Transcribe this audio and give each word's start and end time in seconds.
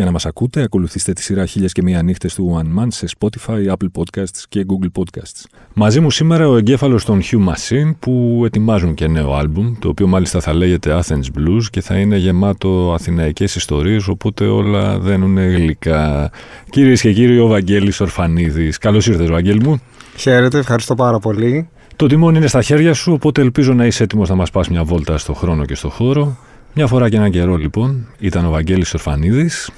Για 0.00 0.08
να 0.08 0.14
μας 0.14 0.26
ακούτε, 0.26 0.62
ακολουθήστε 0.62 1.12
τη 1.12 1.22
σειρά 1.22 1.46
Χίλιες 1.46 1.72
και 1.72 1.82
Μία 1.82 2.02
Νύχτες 2.02 2.34
του 2.34 2.60
One 2.60 2.80
Man 2.80 2.86
σε 2.88 3.06
Spotify, 3.18 3.66
Apple 3.68 3.88
Podcasts 3.98 4.42
και 4.48 4.66
Google 4.68 5.00
Podcasts. 5.00 5.44
Μαζί 5.74 6.00
μου 6.00 6.10
σήμερα 6.10 6.48
ο 6.48 6.56
εγκέφαλος 6.56 7.04
των 7.04 7.20
Hugh 7.22 7.48
Machine 7.48 7.94
που 7.98 8.42
ετοιμάζουν 8.44 8.94
και 8.94 9.08
νέο 9.08 9.34
άλμπουμ, 9.34 9.74
το 9.78 9.88
οποίο 9.88 10.06
μάλιστα 10.06 10.40
θα 10.40 10.54
λέγεται 10.54 11.00
Athens 11.00 11.38
Blues 11.38 11.62
και 11.70 11.80
θα 11.80 11.96
είναι 11.96 12.16
γεμάτο 12.16 12.92
αθηναϊκές 12.94 13.54
ιστορίες, 13.54 14.08
οπότε 14.08 14.46
όλα 14.46 14.98
δένουν 14.98 15.38
γλυκά. 15.38 16.30
Κυρίες 16.70 17.00
και 17.00 17.12
κύριοι, 17.12 17.38
ο 17.38 17.46
Βαγγέλης 17.46 18.00
Ορφανίδης. 18.00 18.78
Καλώς 18.78 19.06
ήρθες, 19.06 19.30
Βαγγέλη 19.30 19.62
μου. 19.62 19.80
Χαίρετε, 20.16 20.58
ευχαριστώ 20.58 20.94
πάρα 20.94 21.18
πολύ. 21.18 21.68
Το 21.96 22.06
τιμόνι 22.06 22.38
είναι 22.38 22.46
στα 22.46 22.62
χέρια 22.62 22.94
σου, 22.94 23.12
οπότε 23.12 23.40
ελπίζω 23.40 23.72
να 23.72 23.86
είσαι 23.86 24.02
έτοιμος 24.02 24.28
να 24.28 24.34
μας 24.34 24.50
πας 24.50 24.68
μια 24.68 24.84
βόλτα 24.84 25.18
στο 25.18 25.34
χρόνο 25.34 25.64
και 25.64 25.74
στο 25.74 25.88
χώρο. 25.88 26.36
Μια 26.74 26.86
φορά 26.86 27.08
και 27.08 27.16
έναν 27.16 27.30
καιρό 27.30 27.56
λοιπόν 27.56 28.06
ήταν 28.18 28.46
ο 28.46 28.50
Βαγγέλης 28.50 28.94
Ορφανίδης 28.94 29.70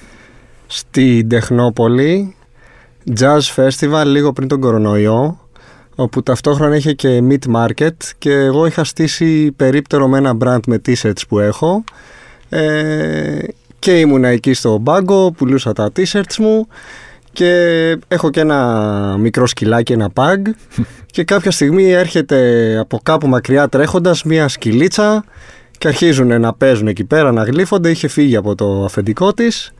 Στην 0.74 1.28
Τεχνόπολη 1.28 2.34
Jazz 3.20 3.40
Festival 3.56 4.02
λίγο 4.06 4.32
πριν 4.32 4.48
τον 4.48 4.60
κορονοϊό 4.60 5.40
όπου 5.94 6.22
ταυτόχρονα 6.22 6.76
είχε 6.76 6.92
και 6.92 7.22
Meat 7.28 7.54
Market 7.54 7.96
και 8.18 8.32
εγώ 8.32 8.66
είχα 8.66 8.84
στήσει 8.84 9.52
περίπτερο 9.52 10.08
με 10.08 10.18
ένα 10.18 10.36
brand 10.40 10.60
με 10.66 10.80
t-shirts 10.86 11.22
που 11.28 11.38
έχω 11.38 11.84
ε, 12.48 13.38
και 13.78 13.98
ήμουνα 13.98 14.28
εκεί 14.28 14.52
στο 14.52 14.78
μπάγκο, 14.78 15.32
πουλούσα 15.32 15.72
τα 15.72 15.90
t-shirts 15.96 16.36
μου 16.38 16.66
και 17.32 17.50
έχω 18.08 18.30
και 18.30 18.40
ένα 18.40 19.16
μικρό 19.18 19.46
σκυλάκι, 19.46 19.92
ένα 19.92 20.10
pug 20.14 20.38
και 21.12 21.24
κάποια 21.24 21.50
στιγμή 21.50 21.90
έρχεται 21.90 22.78
από 22.78 23.00
κάπου 23.02 23.28
μακριά 23.28 23.68
τρέχοντας 23.68 24.24
μια 24.24 24.48
σκυλίτσα 24.48 25.24
και 25.78 25.88
αρχίζουν 25.88 26.40
να 26.40 26.52
παίζουν 26.54 26.86
εκεί 26.86 27.04
πέρα, 27.04 27.32
να 27.32 27.42
γλύφονται. 27.42 27.90
Είχε 27.90 28.08
φύγει 28.08 28.36
από 28.36 28.54
το 28.54 28.84
αφεντικό 28.84 29.32
της. 29.32 29.72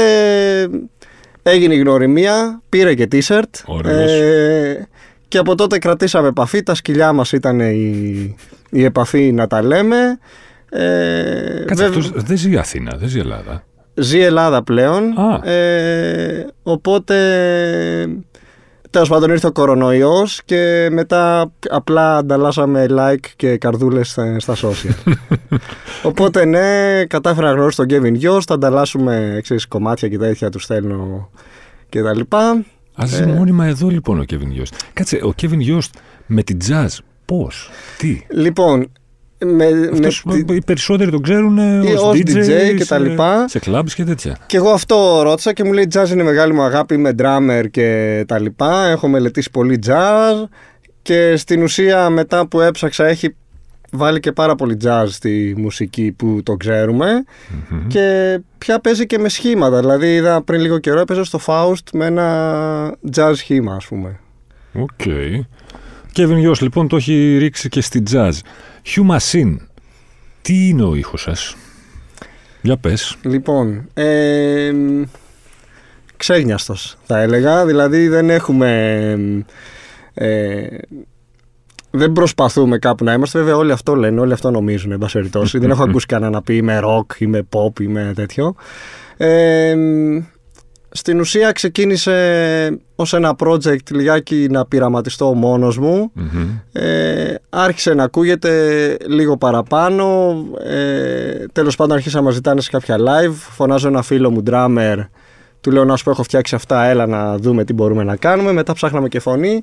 έγινε 1.42 1.74
η 1.74 1.78
γνωριμία, 1.78 2.62
πήρε 2.68 2.94
και 2.94 3.08
t-shirt. 3.12 3.84
Ε, 3.84 4.74
και 5.30 5.38
από 5.38 5.54
τότε 5.54 5.78
κρατήσαμε 5.78 6.28
επαφή. 6.28 6.62
Τα 6.62 6.74
σκυλιά 6.74 7.12
μας 7.12 7.32
ήταν 7.32 7.60
η, 7.60 8.36
η 8.70 8.84
επαφή 8.84 9.32
να 9.32 9.46
τα 9.46 9.62
λέμε. 9.62 10.18
Ε, 10.70 11.64
Κάτσε, 11.66 11.84
αυτός 11.84 12.10
δεν 12.14 12.36
ζει 12.36 12.56
Αθήνα, 12.56 12.96
δεν 12.96 13.08
ζει 13.08 13.18
Ελλάδα. 13.18 13.64
Ζει 13.94 14.18
Ελλάδα 14.18 14.62
πλέον. 14.62 15.02
Ε, 15.42 16.46
οπότε 16.62 17.16
τέλος 18.90 19.08
πάντων 19.08 19.30
ήρθε 19.30 19.46
ο 19.46 19.52
κορονοϊός 19.52 20.40
και 20.44 20.88
μετά 20.90 21.52
απλά 21.70 22.16
ανταλλάσσαμε 22.16 22.86
like 22.90 23.26
και 23.36 23.56
καρδούλες 23.56 24.18
στα, 24.38 24.56
social. 24.56 25.14
οπότε 26.02 26.44
ναι, 26.44 27.04
κατάφερα 27.04 27.46
να 27.46 27.52
γνωρίσω 27.52 27.86
τον 27.86 28.02
Kevin 28.02 28.22
Yost, 28.22 28.48
ανταλλάσσουμε 28.48 29.34
εξής, 29.36 29.66
κομμάτια 29.66 30.08
και 30.08 30.18
τέτοια, 30.18 30.50
τους 30.50 30.62
στέλνω 30.62 31.30
και 31.88 32.02
τα 32.02 32.14
λοιπά. 32.14 32.40
Α 32.48 32.79
ζει 33.06 33.22
ε, 33.22 33.26
μόνιμα 33.26 33.66
εδώ 33.66 33.88
λοιπόν 33.88 34.20
ο 34.20 34.24
Kevin 34.30 34.60
Yost. 34.60 34.76
Κάτσε, 34.92 35.16
ο 35.16 35.34
Kevin 35.42 35.68
Yost 35.68 35.90
με 36.26 36.42
την 36.42 36.58
jazz 36.68 36.98
Πώς, 37.24 37.70
τι; 37.98 38.20
Λοιπόν, 38.30 38.90
με, 39.44 39.88
Αυτός, 39.92 40.24
με, 40.24 40.54
οι 40.54 40.62
περισσότεροι 40.66 41.10
τον 41.10 41.22
ξέρουν 41.22 41.58
ως, 41.58 42.12
DJ, 42.12 42.36
DJ 42.36 42.74
και 42.76 42.84
τα 42.84 42.98
λοιπά. 42.98 43.48
Σε 43.48 43.58
κλαμπς 43.58 43.94
και 43.94 44.04
τέτοια. 44.04 44.36
Και 44.46 44.56
εγώ 44.56 44.70
αυτό 44.70 45.20
ρώτησα 45.22 45.52
και 45.52 45.64
μου 45.64 45.72
λέει 45.72 45.88
jazz 45.94 46.08
είναι 46.10 46.22
μεγάλη 46.22 46.52
μου 46.52 46.62
αγάπη, 46.62 46.94
είμαι 46.94 47.14
drummer 47.18 47.64
και 47.70 48.24
τα 48.28 48.38
λοιπά. 48.38 48.86
Έχω 48.86 49.08
μελετήσει 49.08 49.50
πολύ 49.50 49.78
jazz 49.86 50.44
και 51.02 51.36
στην 51.36 51.62
ουσία 51.62 52.10
μετά 52.10 52.46
που 52.46 52.60
έψαξα 52.60 53.06
έχει 53.06 53.36
βάλει 53.90 54.20
και 54.20 54.32
πάρα 54.32 54.54
πολύ 54.54 54.76
jazz 54.84 55.04
στη 55.08 55.54
μουσική 55.56 56.12
που 56.12 56.40
το 56.42 56.56
ξέρουμε 56.56 57.24
mm-hmm. 57.24 57.84
και 57.88 58.38
πια 58.58 58.80
παίζει 58.80 59.06
και 59.06 59.18
με 59.18 59.28
σχήματα. 59.28 59.80
Δηλαδή 59.80 60.14
είδα 60.14 60.42
πριν 60.42 60.60
λίγο 60.60 60.78
καιρό 60.78 61.00
έπαιζε 61.00 61.24
στο 61.24 61.40
Faust 61.46 61.90
με 61.92 62.06
ένα 62.06 62.96
jazz 63.14 63.32
σχήμα 63.34 63.74
ας 63.74 63.86
πούμε. 63.86 64.20
Οκ. 64.72 64.88
Okay. 65.04 65.40
Kevin 66.16 66.36
Γιώργος 66.36 66.60
λοιπόν 66.60 66.88
το 66.88 66.96
έχει 66.96 67.36
ρίξει 67.38 67.68
και 67.68 67.80
στη 67.80 68.02
jazz. 68.10 68.32
Hugh 68.84 69.16
Machine, 69.16 69.56
τι 70.42 70.68
είναι 70.68 70.82
ο 70.82 70.94
ήχος 70.94 71.22
σας; 71.22 71.56
Για 72.62 72.76
πες. 72.76 73.16
Λοιπόν, 73.22 73.88
ε, 73.94 74.72
ξέγνοιαστος 76.16 76.96
θα 77.04 77.20
έλεγα. 77.20 77.66
Δηλαδή 77.66 78.08
δεν 78.08 78.30
έχουμε... 78.30 79.44
Ε, 80.14 80.66
δεν 81.90 82.12
προσπαθούμε 82.12 82.78
κάπου 82.78 83.04
να 83.04 83.12
είμαστε. 83.12 83.38
Βέβαια, 83.38 83.56
όλοι 83.56 83.72
αυτό 83.72 83.94
λένε, 83.94 84.20
όλοι 84.20 84.32
αυτό 84.32 84.50
νομίζουν. 84.50 84.92
Εν 84.92 85.00
δεν 85.52 85.70
έχω 85.70 85.82
ακούσει 85.82 86.06
κανένα 86.06 86.30
να 86.30 86.42
πει 86.42 86.56
είμαι 86.56 86.80
rock, 86.84 87.18
είμαι 87.18 87.48
pop, 87.52 87.80
είμαι 87.80 88.12
τέτοιο. 88.14 88.54
Ε, 89.16 89.74
στην 90.92 91.20
ουσία 91.20 91.52
ξεκίνησε 91.52 92.78
ως 92.94 93.12
ένα 93.12 93.36
project 93.38 93.90
λιγάκι 93.90 94.46
να 94.50 94.66
πειραματιστώ 94.66 95.34
μόνος 95.34 95.78
μου. 95.78 96.12
Ε, 96.72 97.34
άρχισε 97.48 97.94
να 97.94 98.04
ακούγεται 98.04 98.96
λίγο 99.06 99.36
παραπάνω. 99.36 100.34
Ε, 100.64 101.46
τέλος 101.52 101.76
πάντων 101.76 101.96
αρχίσαμε 101.96 102.26
να 102.26 102.30
ζητάνε 102.30 102.60
σε 102.60 102.70
κάποια 102.70 102.96
live. 102.98 103.32
Φωνάζω 103.32 103.88
ένα 103.88 104.02
φίλο 104.02 104.30
μου 104.30 104.42
drummer. 104.50 104.96
Του 105.60 105.70
λέω 105.70 105.84
να 105.84 105.96
σου 105.96 106.04
πω 106.04 106.10
έχω 106.10 106.22
φτιάξει 106.22 106.54
αυτά, 106.54 106.84
έλα 106.84 107.06
να 107.06 107.36
δούμε 107.36 107.64
τι 107.64 107.72
μπορούμε 107.72 108.04
να 108.04 108.16
κάνουμε. 108.16 108.52
Μετά 108.52 108.72
ψάχναμε 108.72 109.08
και 109.08 109.20
φωνή. 109.20 109.62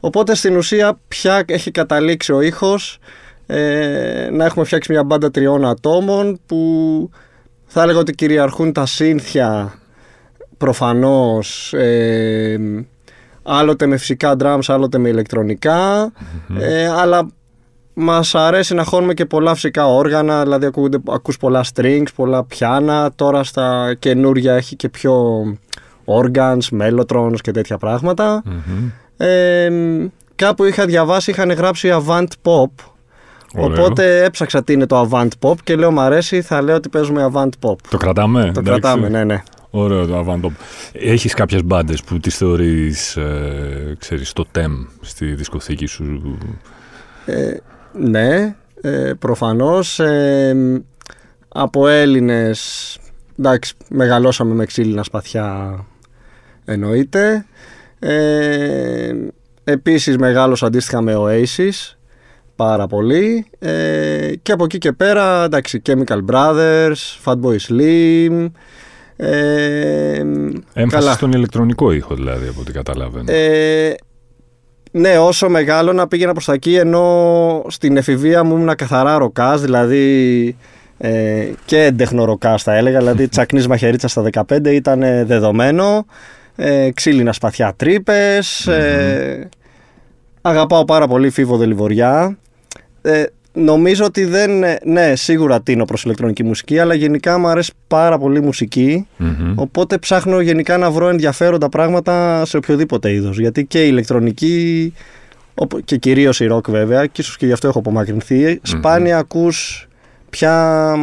Οπότε 0.00 0.34
στην 0.34 0.56
ουσία 0.56 0.98
πια 1.08 1.42
έχει 1.46 1.70
καταλήξει 1.70 2.32
ο 2.32 2.40
ήχος 2.40 2.98
ε, 3.46 4.28
να 4.32 4.44
έχουμε 4.44 4.64
φτιάξει 4.64 4.92
μια 4.92 5.04
μπάντα 5.04 5.30
τριών 5.30 5.64
ατόμων 5.64 6.40
που 6.46 7.10
θα 7.66 7.82
έλεγα 7.82 7.98
ότι 7.98 8.12
κυριαρχούν 8.12 8.72
τα 8.72 8.86
σύνθια 8.86 9.78
προφανώς 10.56 11.72
ε, 11.72 12.58
άλλοτε 13.42 13.86
με 13.86 13.96
φυσικά 13.96 14.36
drums, 14.38 14.64
άλλοτε 14.66 14.98
με 14.98 15.08
ηλεκτρονικα 15.08 16.12
ε, 16.58 16.88
αλλά 16.88 17.28
μας 17.94 18.34
αρέσει 18.34 18.74
να 18.74 18.84
χώνουμε 18.84 19.14
και 19.14 19.26
πολλά 19.26 19.54
φυσικά 19.54 19.86
όργανα, 19.86 20.42
δηλαδή 20.42 20.66
ακούγονται, 20.66 20.98
ακούς 21.08 21.36
πολλά 21.36 21.64
strings, 21.74 22.06
πολλά 22.14 22.44
πιάνα, 22.44 23.12
τώρα 23.14 23.44
στα 23.44 23.94
καινούρια 23.98 24.54
έχει 24.54 24.76
και 24.76 24.88
πιο 24.88 25.42
organs, 26.04 26.80
mellotrons 26.80 27.40
και 27.40 27.50
τέτοια 27.50 27.78
Ε, 29.26 29.70
κάπου 30.34 30.64
είχα 30.64 30.86
διαβάσει, 30.86 31.30
είχαν 31.30 31.50
γράψει 31.52 31.90
avant 32.06 32.26
pop, 32.42 32.70
Οπότε 33.54 34.24
έψαξα 34.24 34.64
τι 34.64 34.72
είναι 34.72 34.86
το 34.86 35.08
avant 35.10 35.28
pop 35.40 35.54
και 35.64 35.76
λέω 35.76 35.90
μ' 35.90 36.00
αρέσει, 36.00 36.42
θα 36.42 36.62
λέω 36.62 36.74
ότι 36.74 36.88
παίζουμε 36.88 37.30
avant 37.32 37.48
pop. 37.60 37.76
Το 37.90 37.96
κρατάμε; 37.96 38.50
Το 38.54 38.62
κρατάμε, 38.62 39.08
ναι, 39.08 39.24
ναι. 39.24 39.42
Ωραίο 39.70 40.06
το 40.06 40.18
Avant 40.18 40.50
Έχεις 40.92 41.34
κάποιες 41.34 41.64
μπάντες 41.64 42.02
που 42.02 42.18
τις 42.18 42.36
θεωρείς, 42.36 43.16
ε, 43.16 43.96
ξέρεις, 43.98 44.32
το 44.32 44.44
TEM 44.54 44.86
στη 45.00 45.34
δισκοθήκη 45.34 45.86
σου; 45.86 46.38
Ε, 47.26 47.56
ναι, 47.92 48.56
ε, 48.80 49.12
προφανώς. 49.18 49.98
Ε, 49.98 50.82
από 51.48 51.88
Έλληνες, 51.88 52.98
εντάξει, 53.38 53.74
μεγαλώσαμε 53.88 54.54
με 54.54 54.64
ξύλινα 54.64 55.02
σπαθιά 55.02 55.78
εννοείται. 56.64 57.46
Ε, 57.98 59.12
επίσης 59.64 60.16
μεγάλος 60.16 60.62
αντίστοιχα 60.62 61.00
με 61.00 61.14
Oasis, 61.16 61.96
πάρα 62.56 62.86
πολύ. 62.86 63.46
Ε, 63.58 64.32
και 64.42 64.52
από 64.52 64.64
εκεί 64.64 64.78
και 64.78 64.92
πέρα, 64.92 65.44
εντάξει, 65.44 65.82
Chemical 65.86 66.18
Brothers, 66.30 66.94
Fatboy 67.24 67.56
Slim. 67.68 68.50
Ε, 69.16 70.22
Έμφαση 70.72 71.12
στον 71.12 71.32
ηλεκτρονικό 71.32 71.92
ήχο 71.92 72.14
δηλαδή, 72.14 72.48
από 72.48 72.60
ό,τι 72.60 72.72
καταλαβαίνω. 72.72 73.32
Ε, 73.32 73.94
ναι, 74.90 75.18
όσο 75.18 75.48
μεγάλο 75.48 75.92
να 75.92 76.08
πήγαινα 76.08 76.32
προς 76.32 76.44
τα 76.44 76.52
εκεί, 76.52 76.74
ενώ 76.74 77.64
στην 77.68 77.96
εφηβεία 77.96 78.44
μου 78.44 78.56
ήμουν 78.56 78.74
καθαρά 78.74 79.18
ροκάς, 79.18 79.60
δηλαδή 79.60 80.56
ε, 80.98 81.48
και 81.64 81.84
έντεχνο 81.84 82.24
ροκάς 82.24 82.62
θα 82.62 82.74
έλεγα, 82.74 82.98
δηλαδή 82.98 83.28
τσακνής 83.32 83.66
μαχαιρίτσα 83.66 84.08
στα 84.08 84.24
15 84.32 84.66
ήταν 84.66 85.00
δεδομένο, 85.26 86.06
ε, 86.60 86.90
ξύλινα 86.94 87.32
σπαθιά 87.32 87.74
ε, 88.66 89.48
αγαπάω 90.40 90.84
πάρα 90.84 91.06
πολύ 91.06 91.30
Φίβο 91.30 91.56
Δελιβοριά, 91.56 92.38
ε, 93.02 93.24
νομίζω 93.52 94.04
ότι 94.04 94.24
δεν. 94.24 94.50
Ναι, 94.84 95.16
σίγουρα 95.16 95.60
τίνω 95.60 95.84
προς 95.84 96.04
ηλεκτρονική 96.04 96.44
μουσική, 96.44 96.78
αλλά 96.78 96.94
γενικά 96.94 97.38
μου 97.38 97.46
αρέσει 97.48 97.72
πάρα 97.86 98.18
πολύ 98.18 98.40
Οπότε 99.54 99.98
ψάχνω 99.98 100.40
γενικά 100.40 100.78
να 100.78 100.90
βρω 100.90 101.08
ενδιαφέροντα 101.08 101.68
πράγματα 101.68 102.44
σε 102.44 102.56
οποιοδήποτε 102.56 103.12
είδος. 103.12 103.38
Γιατί 103.38 103.64
και 103.64 103.84
η 103.84 103.88
ηλεκτρονική 103.90 104.92
και 105.84 105.96
κυρίως 105.96 106.40
η 106.40 106.48
rock 106.50 106.68
βέβαια, 106.68 107.06
και 107.06 107.20
ίσως 107.20 107.36
και 107.36 107.46
γι' 107.46 107.52
αυτό 107.52 107.68
έχω 107.68 107.78
απομακρυνθεί, 107.78 108.60
σπάνια 108.62 109.18
ακούς 109.18 109.88
πια 110.30 110.94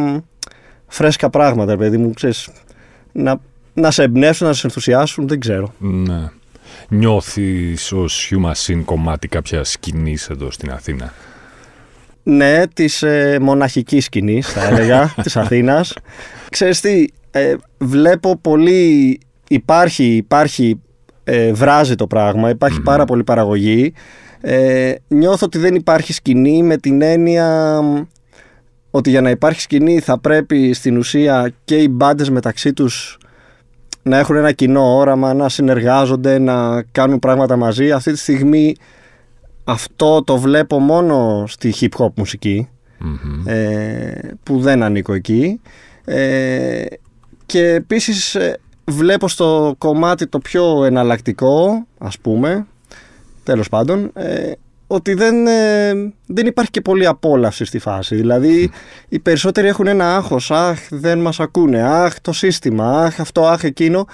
φρέσκα 0.86 1.30
πράγματα, 1.30 1.76
παιδί 1.76 1.96
μου, 1.96 2.12
ξέρεις, 2.12 2.48
να, 3.12 3.40
να 3.76 3.90
σε 3.90 4.02
εμπνεύσουν, 4.02 4.46
να 4.46 4.52
σε 4.52 4.66
ενθουσιάσουν, 4.66 5.28
δεν 5.28 5.40
ξέρω. 5.40 5.74
Ναι. 5.78 6.30
Νιώθεις 6.88 7.92
ως 7.92 8.30
Hugh 8.30 8.82
κομμάτι 8.84 9.28
κάποια 9.28 9.64
σκηνής 9.64 10.28
εδώ 10.28 10.50
στην 10.50 10.70
Αθήνα; 10.70 11.12
Ναι, 12.22 12.66
της 12.66 13.02
ε, 13.02 13.38
μοναχικής 13.40 14.04
σκηνής 14.04 14.52
θα 14.52 14.66
έλεγα, 14.66 15.14
της 15.22 15.36
Αθήνας. 15.36 15.94
Ξέρεις 16.50 16.80
τι, 16.80 17.06
ε, 17.30 17.54
βλέπω 17.78 18.36
πολύ, 18.36 19.20
υπάρχει, 19.48 20.04
υπάρχει 20.04 20.80
ε, 21.24 21.52
βράζει 21.52 21.94
το 21.94 22.06
πράγμα, 22.06 22.56
πάρα 22.84 23.04
πολύ 23.04 23.24
παραγωγή. 23.24 23.92
Ε, 24.40 24.94
νιώθω 25.08 25.46
ότι 25.46 25.58
δεν 25.58 25.74
υπάρχει 25.74 26.12
σκηνή 26.12 26.62
με 26.62 26.76
την 26.76 27.02
έννοια 27.02 27.80
ότι 28.90 29.10
για 29.10 29.20
να 29.20 29.30
υπάρχει 29.30 29.60
σκηνή 29.60 30.00
θα 30.00 30.18
πρέπει 30.18 30.72
στην 30.72 30.96
ουσία 30.96 31.52
και 31.64 31.76
οι 31.76 31.88
μπάντες 31.90 32.30
μεταξύ 32.30 32.72
τους 32.72 33.18
να 34.06 34.18
έχουν 34.18 34.36
ένα 34.36 34.52
κοινό 34.52 34.96
όραμα, 34.96 35.34
να 35.34 35.48
συνεργάζονται, 35.48 36.38
να 36.38 36.82
κάνουν 36.82 37.18
πράγματα 37.18 37.56
μαζί. 37.56 37.92
Αυτή 37.92 38.12
τη 38.12 38.18
στιγμή 38.18 38.74
αυτό 39.64 40.22
το 40.22 40.36
βλέπω 40.36 40.78
μόνο 40.78 41.44
στη 41.46 41.74
hip 41.80 41.88
hop 41.98 42.08
μουσικη 42.14 42.68
ε, 43.44 44.10
που 44.42 44.60
δεν 44.60 44.82
ανήκω 44.82 45.12
εκεί 45.12 45.60
ε, 46.04 46.84
και 47.46 47.68
επίσης 47.68 48.34
ε, 48.34 48.58
βλέπω 48.84 49.28
στο 49.28 49.74
κομμάτι 49.78 50.26
το 50.26 50.38
πιο 50.38 50.84
εναλλακτικό 50.84 51.86
ας 51.98 52.18
πούμε 52.18 52.66
τέλος 53.42 53.68
πάντων 53.68 54.10
ε, 54.14 54.52
ότι 54.86 55.14
δεν, 55.14 55.34
δεν 56.26 56.46
υπάρχει 56.46 56.70
και 56.70 56.80
πολύ 56.80 57.06
απόλαυση 57.06 57.64
στη 57.64 57.78
φάση. 57.78 58.14
Δηλαδή, 58.14 58.70
οι 59.08 59.18
περισσότεροι 59.18 59.68
έχουν 59.68 59.86
ένα 59.86 60.16
άγχος. 60.16 60.50
Αχ, 60.50 60.78
δεν 60.90 61.18
μας 61.18 61.40
ακούνε. 61.40 61.82
Αχ, 61.82 62.20
το 62.20 62.32
σύστημα. 62.32 63.02
Αχ, 63.02 63.20
αυτό, 63.20 63.46
αχ, 63.46 63.64
εκείνο 63.64 64.06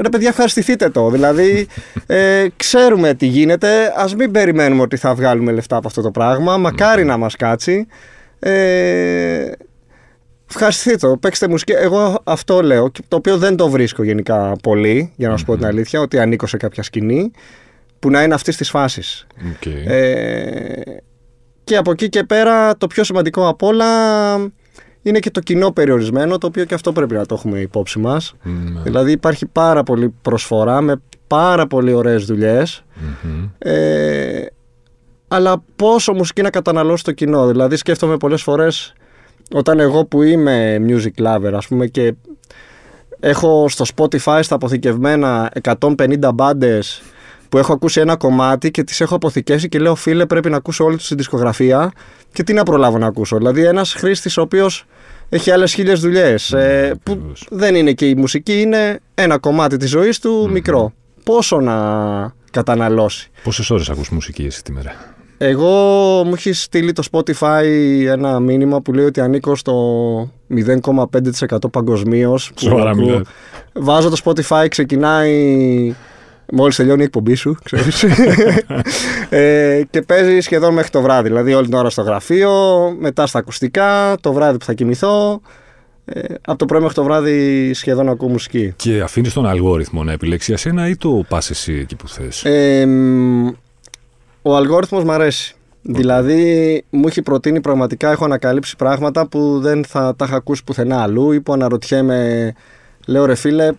ρε 0.00 0.08
παιδιά 0.08 0.28
ευχαριστηθείτε 0.28 0.88
το. 0.88 1.10
Δηλαδή 1.10 1.66
ε, 2.06 2.46
ξέρουμε 2.56 3.14
τι 3.14 3.26
γίνεται, 3.26 3.92
ας 3.96 4.14
μην 4.14 4.30
περιμένουμε 4.30 4.82
ότι 4.82 4.96
θα 4.96 5.14
βγάλουμε 5.14 5.52
λεφτά 5.52 5.76
από 5.76 5.86
αυτό 5.86 6.02
το 6.02 6.10
πράγμα, 6.10 6.56
μακάρι 6.56 7.04
να 7.04 7.16
μας 7.16 7.36
κάτσει. 7.36 7.86
Ε, 8.38 9.50
ευχαριστηθείτε 10.48 10.96
το, 10.96 11.16
παίξτε 11.16 11.48
μουσική. 11.48 11.72
Εγώ 11.72 12.20
αυτό 12.24 12.62
λέω, 12.62 12.90
το 13.08 13.16
οποίο 13.16 13.36
δεν 13.36 13.56
το 13.56 13.68
βρίσκω 13.68 14.02
γενικά 14.02 14.52
πολύ, 14.62 15.12
για 15.16 15.28
να 15.28 15.36
σου 15.36 15.44
πω 15.44 15.56
την 15.56 15.66
αλήθεια, 15.66 16.00
ότι 16.00 16.18
ανήκω 16.18 16.46
σε 16.46 16.56
κάποια 16.56 16.82
σκηνή, 16.82 17.30
που 17.98 18.10
να 18.10 18.22
είναι 18.22 18.34
αυτής 18.34 18.56
της 18.56 18.70
φάσης. 18.70 19.26
Ε, 19.86 20.80
και 21.64 21.76
από 21.76 21.90
εκεί 21.90 22.08
και 22.08 22.24
πέρα 22.24 22.76
το 22.76 22.86
πιο 22.86 23.04
σημαντικό 23.04 23.48
απ' 23.48 23.62
όλα 23.62 23.86
είναι 25.02 25.18
και 25.18 25.30
το 25.30 25.40
κοινό 25.40 25.70
περιορισμένο, 25.70 26.38
το 26.38 26.46
οποίο 26.46 26.64
και 26.64 26.74
αυτό 26.74 26.92
πρέπει 26.92 27.14
να 27.14 27.26
το 27.26 27.34
έχουμε 27.34 27.60
υπόψη 27.60 27.98
μας. 27.98 28.34
Ναι. 28.42 28.80
Δηλαδή 28.80 29.12
υπάρχει 29.12 29.46
πάρα 29.46 29.82
πολύ 29.82 30.14
προσφορά 30.22 30.80
με 30.80 31.00
πάρα 31.26 31.66
πολύ 31.66 31.92
ωραίες 31.92 32.26
ε, 33.58 34.46
αλλά 35.28 35.62
πόσο 35.76 36.12
μουσική 36.12 36.42
να 36.42 36.50
καταναλώσει 36.50 37.04
το 37.04 37.12
κοινό. 37.12 37.46
Δηλαδή 37.46 37.76
σκέφτομαι 37.76 38.16
πολλές 38.16 38.42
φορές 38.42 38.94
όταν 39.52 39.80
εγώ 39.80 40.04
που 40.04 40.22
είμαι 40.22 40.84
music 40.88 41.26
lover 41.26 41.52
ας 41.54 41.66
πούμε 41.66 41.86
και 41.86 42.14
έχω 43.20 43.68
στο 43.68 43.84
Spotify 43.94 44.38
στα 44.42 44.54
αποθηκευμένα 44.54 45.52
150 45.78 46.30
μπάντες 46.34 47.02
που 47.48 47.58
έχω 47.58 47.72
ακούσει 47.72 48.00
ένα 48.00 48.16
κομμάτι 48.16 48.70
και 48.70 48.82
τις 48.82 49.00
έχω 49.00 49.14
αποθηκεύσει 49.14 49.68
και 49.68 49.78
λέω 49.78 49.94
φίλε 49.94 50.26
πρέπει 50.26 50.50
να 50.50 50.56
ακούσω 50.56 50.84
όλη 50.84 50.96
τους 50.96 51.08
την 51.08 51.16
δισκογραφία 51.16 51.92
και 52.32 52.42
τι 52.42 52.52
να 52.52 52.62
προλάβω 52.62 52.98
να 52.98 53.06
ακούσω. 53.06 53.36
Δηλαδή 53.36 53.64
ένας 53.64 53.92
χρήστης 53.92 54.36
ο 54.36 54.40
οποίος 54.42 54.84
έχει 55.28 55.50
άλλες 55.50 55.74
χίλιες 55.74 56.00
δουλειές 56.00 56.52
ε, 56.52 56.94
που 57.02 57.32
δεν 57.50 57.74
είναι 57.74 57.92
και 57.92 58.08
η 58.08 58.14
μουσική, 58.14 58.60
είναι 58.60 59.00
ένα 59.14 59.38
κομμάτι 59.38 59.76
της 59.76 59.90
ζωής 59.90 60.18
του 60.18 60.48
μικρό. 60.50 60.92
Πόσο 61.24 61.60
να 61.60 61.74
καταναλώσει. 62.50 63.30
Πόσες 63.42 63.70
ώρες 63.70 63.90
ακούς 63.90 64.08
μουσική 64.08 64.44
εσύ 64.44 64.62
τη 64.62 64.72
μέρα; 64.72 64.94
Εγώ 65.38 65.68
μου 66.24 66.32
έχει 66.34 66.52
στείλει 66.52 66.92
το 66.92 67.02
Spotify 67.12 67.64
ένα 68.06 68.40
μήνυμα 68.40 68.80
που 68.80 68.92
λέει 68.92 69.04
ότι 69.04 69.20
ανήκω 69.20 69.56
στο 69.56 70.30
0,5% 70.82 71.70
παγκοσμίως. 71.70 72.50
Σοβαρά 72.56 72.92
Βάζω 73.72 74.10
το 74.10 74.16
Spotify, 74.24 74.66
ξεκινάει 74.68 75.94
Μόλις 76.52 76.76
τελειώνει 76.76 77.00
η 77.00 77.04
εκπομπή 77.04 77.34
σου, 77.34 77.56
ξέρεις. 77.64 78.04
ε, 79.28 79.82
και 79.90 80.02
παίζει 80.02 80.40
σχεδόν 80.40 80.74
μέχρι 80.74 80.90
το 80.90 81.02
βράδυ. 81.02 81.28
Δηλαδή, 81.28 81.54
όλη 81.54 81.66
την 81.66 81.74
ώρα 81.74 81.90
στο 81.90 82.02
γραφείο, 82.02 82.52
μετά 82.98 83.26
στα 83.26 83.38
ακουστικά, 83.38 84.16
το 84.20 84.32
βράδυ 84.32 84.58
που 84.58 84.64
θα 84.64 84.72
κοιμηθώ. 84.72 85.40
Ε, 86.04 86.34
από 86.46 86.58
το 86.58 86.64
πρωί 86.64 86.80
μέχρι 86.80 86.94
το 86.94 87.04
βράδυ 87.04 87.72
σχεδόν 87.74 88.08
ακούω 88.08 88.28
μουσική. 88.28 88.72
Και 88.76 89.00
αφήνεις 89.00 89.32
τον 89.32 89.46
αλγόριθμο 89.46 90.04
να 90.04 90.12
επιλέξει 90.12 90.50
για 90.50 90.60
σένα 90.60 90.88
ή 90.88 90.96
το 90.96 91.24
πας 91.28 91.50
εσύ 91.50 91.72
εκεί 91.72 91.96
που 91.96 92.08
θες; 92.08 92.44
Ε, 92.44 92.86
ο 94.42 94.56
αλγόριθμος 94.56 95.04
μου 95.04 95.12
αρέσει. 95.12 95.54
Δηλαδή, 95.82 96.84
μου 96.90 97.06
έχει 97.06 97.22
προτείνει 97.22 97.60
πραγματικά, 97.60 98.10
έχω 98.10 98.24
ανακαλύψει 98.24 98.76
πράγματα 98.76 99.26
που 99.26 99.60
δεν 99.60 99.84
θα 99.84 100.14
τα 100.16 100.24
είχα 100.24 100.36
ακούσει 100.36 100.64
πουθενά 100.64 101.02
αλλού 101.02 101.32
ή 101.32 101.40
που 101.40 101.52
αναρωτιέμαι, 101.52 102.52
λέω 103.06 103.24
ρε 103.24 103.34
φίλε, 103.34 103.72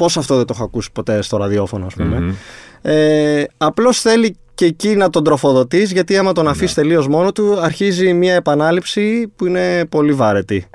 Πώς 0.00 0.16
αυτό 0.16 0.36
δεν 0.36 0.46
το 0.46 0.52
έχω 0.56 0.64
ακούσει 0.64 0.92
ποτέ 0.92 1.22
στο 1.22 1.36
ραδιόφωνο, 1.36 1.86
ας 1.86 1.94
πούμε. 1.94 2.18
Mm-hmm. 2.20 2.90
Ε, 2.90 3.44
Απλώς 3.56 4.00
θέλει 4.00 4.36
και 4.54 4.64
εκεί 4.64 4.96
να 4.96 5.10
τον 5.10 5.24
τροφοδοτείς, 5.24 5.92
γιατί 5.92 6.16
άμα 6.16 6.32
τον 6.32 6.48
αφήσεις 6.48 6.76
ναι. 6.76 6.82
τελείως 6.82 7.08
μόνο 7.08 7.32
του, 7.32 7.60
αρχίζει 7.60 8.12
μια 8.12 8.34
επανάληψη 8.34 9.32
που 9.36 9.46
είναι 9.46 9.84
πολύ 9.88 10.12
βάρετη. 10.12 10.66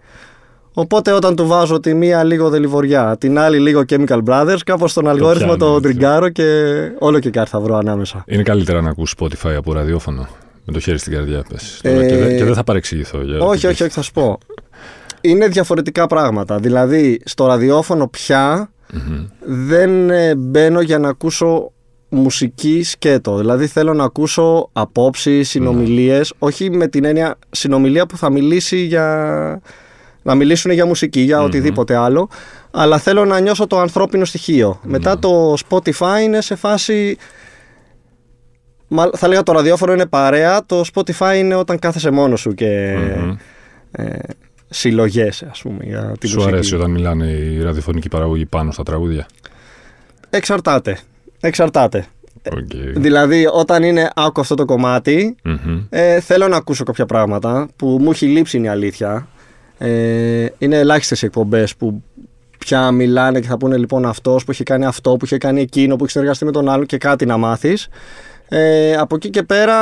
Οπότε 0.74 1.12
όταν 1.12 1.36
του 1.36 1.48
βάζω 1.48 1.80
τη 1.80 1.94
μία 1.94 2.24
λίγο 2.24 2.50
δελιβοριά, 2.50 3.16
την 3.20 3.40
άλλη 3.40 3.60
λίγο 3.60 3.84
Chemical 3.90 4.24
Brothers, 4.24 4.60
κάπως 4.66 4.92
στον 4.92 5.08
αλγόριθμο 5.08 5.58
το, 5.58 5.80
τριγκάρω 5.80 6.30
και 6.30 6.44
όλο 7.00 7.20
και 7.20 7.30
κάτι 7.30 7.50
θα 7.50 7.60
βρω 7.60 7.76
ανάμεσα. 7.76 8.24
Είναι 8.28 8.44
καλύτερα 8.44 8.82
να 8.82 8.90
ακούς 8.90 9.14
Spotify 9.18 9.54
από 9.58 9.74
ραδιόφωνο. 9.74 10.28
Με 10.66 10.74
το 10.74 10.80
χέρι 10.80 10.98
στην 10.98 11.14
καρδιά 11.14 11.44
πες. 11.50 11.80
Ε... 11.84 12.08
Και, 12.08 12.16
δεν, 12.16 12.38
και, 12.38 12.44
δεν 12.44 12.54
θα 12.54 12.64
παρεξηγηθώ. 12.64 13.22
Για 13.22 13.40
όχι, 13.40 13.68
όχι, 13.68 13.84
όχι, 13.84 13.92
θα 13.92 14.02
σου 14.02 14.12
πω. 14.12 14.38
Είναι 15.22 15.48
διαφορετικά 15.48 16.08
πράγματα. 16.08 16.58
Δηλαδή, 16.58 17.22
στο 17.26 17.46
ραδιόφωνο 17.46 18.08
πια 18.08 18.70
δεν 19.46 20.10
ε, 20.10 20.36
μπαίνω 20.36 20.82
για 20.82 21.00
να 21.00 21.10
ακούσω 21.10 21.72
μουσική 22.10 22.84
σκέτο. 22.84 23.38
Δηλαδή 23.38 23.68
θέλω 23.68 23.94
να 23.94 24.04
ακούσω 24.04 24.70
απόψεις, 24.74 25.50
συνομιλίες, 25.50 26.34
όχι 26.40 26.70
με 26.70 26.88
την 26.88 27.06
έννοια 27.06 27.36
συνομιλία 27.50 28.06
που 28.06 28.18
θα 28.18 28.30
μιλήσει 28.30 28.78
για... 28.78 29.62
να 30.22 30.36
μιλήσουν 30.36 30.72
για 30.72 30.86
μουσική, 30.86 31.20
για 31.20 31.42
οτιδήποτε 31.42 31.96
άλλο, 31.96 32.30
αλλά 32.72 32.98
θέλω 32.98 33.26
να 33.26 33.40
νιώσω 33.40 33.68
το 33.68 33.80
ανθρώπινο 33.80 34.26
Μετά 34.84 35.20
το 35.20 35.54
Spotify 35.70 36.22
είναι 36.24 36.42
σε 36.42 36.56
φάση... 36.56 37.18
Θα 39.14 39.28
λέγα 39.28 39.44
το 39.44 39.52
ραδιόφωνο 39.52 39.94
είναι 39.94 40.06
παρέα, 40.06 40.66
το 40.66 40.84
Spotify 40.94 41.34
είναι 41.38 41.56
όταν 41.56 41.80
κάθεσαι 41.80 42.12
μόνος 42.12 42.40
σου 42.40 42.54
και 42.54 42.98
ε, 43.92 44.20
συλλογές, 44.76 45.44
ας 45.44 45.62
πούμε. 45.62 45.84
Για 45.84 46.16
τη 46.20 46.28
Σου 46.28 46.44
αρέσει 46.44 46.76
όταν 46.76 46.92
μιλάνε 46.92 47.26
οι 47.26 47.62
ραδιοφωνικοί 47.62 48.10
παραγωγοί 48.10 48.46
πάνω 48.46 48.72
στα 48.72 48.84
τραγούδια; 48.84 49.26
Εξαρτάται. 50.30 50.98
Εξαρτάται. 51.40 52.06
Okay. 52.50 52.94
Δηλαδή, 52.96 53.48
όταν 53.54 53.84
είναι 53.84 54.10
άκου 54.16 54.42
αυτό 54.42 54.56
το 54.56 54.66
κομματι 54.66 55.36
ε, 55.90 56.20
θέλω 56.20 56.48
να 56.48 56.58
ακούσω 56.58 56.84
κάποια 56.84 57.06
πράγματα 57.06 57.68
που 57.76 57.98
μου 58.02 58.12
έχει 58.12 58.26
λείψει 58.26 58.62
η 58.62 58.68
αλήθεια. 58.68 59.28
Ε, 59.78 60.46
είναι 60.58 60.78
ελάχιστες 60.78 61.22
οι 61.22 61.26
εκπομπές 61.26 61.76
που 61.76 62.04
πια 62.58 62.92
μιλάνε 62.92 63.40
και 63.40 63.48
θα 63.48 63.58
πούνε 63.58 63.78
λοιπόν 63.78 64.06
αυτός 64.06 64.44
που 64.44 64.52
έχει 64.52 64.64
κάνει 64.64 64.86
αυτό, 64.86 65.12
που 65.12 65.26
έχει 65.26 65.38
κάνει 65.38 65.62
εκείνο, 65.62 65.96
που 65.96 66.04
έχει 66.04 66.12
συνεργαστεί 66.12 66.46
με 66.46 66.52
τον 66.52 66.70
άλλο 66.70 66.86
και 66.86 66.98
κάτι 66.98 67.26
να 67.26 67.38
μάθεις. 67.38 67.88
Ε, 68.50 68.96
από 68.96 69.16
εκεί 69.16 69.30
και 69.30 69.44
πέρα 69.44 69.78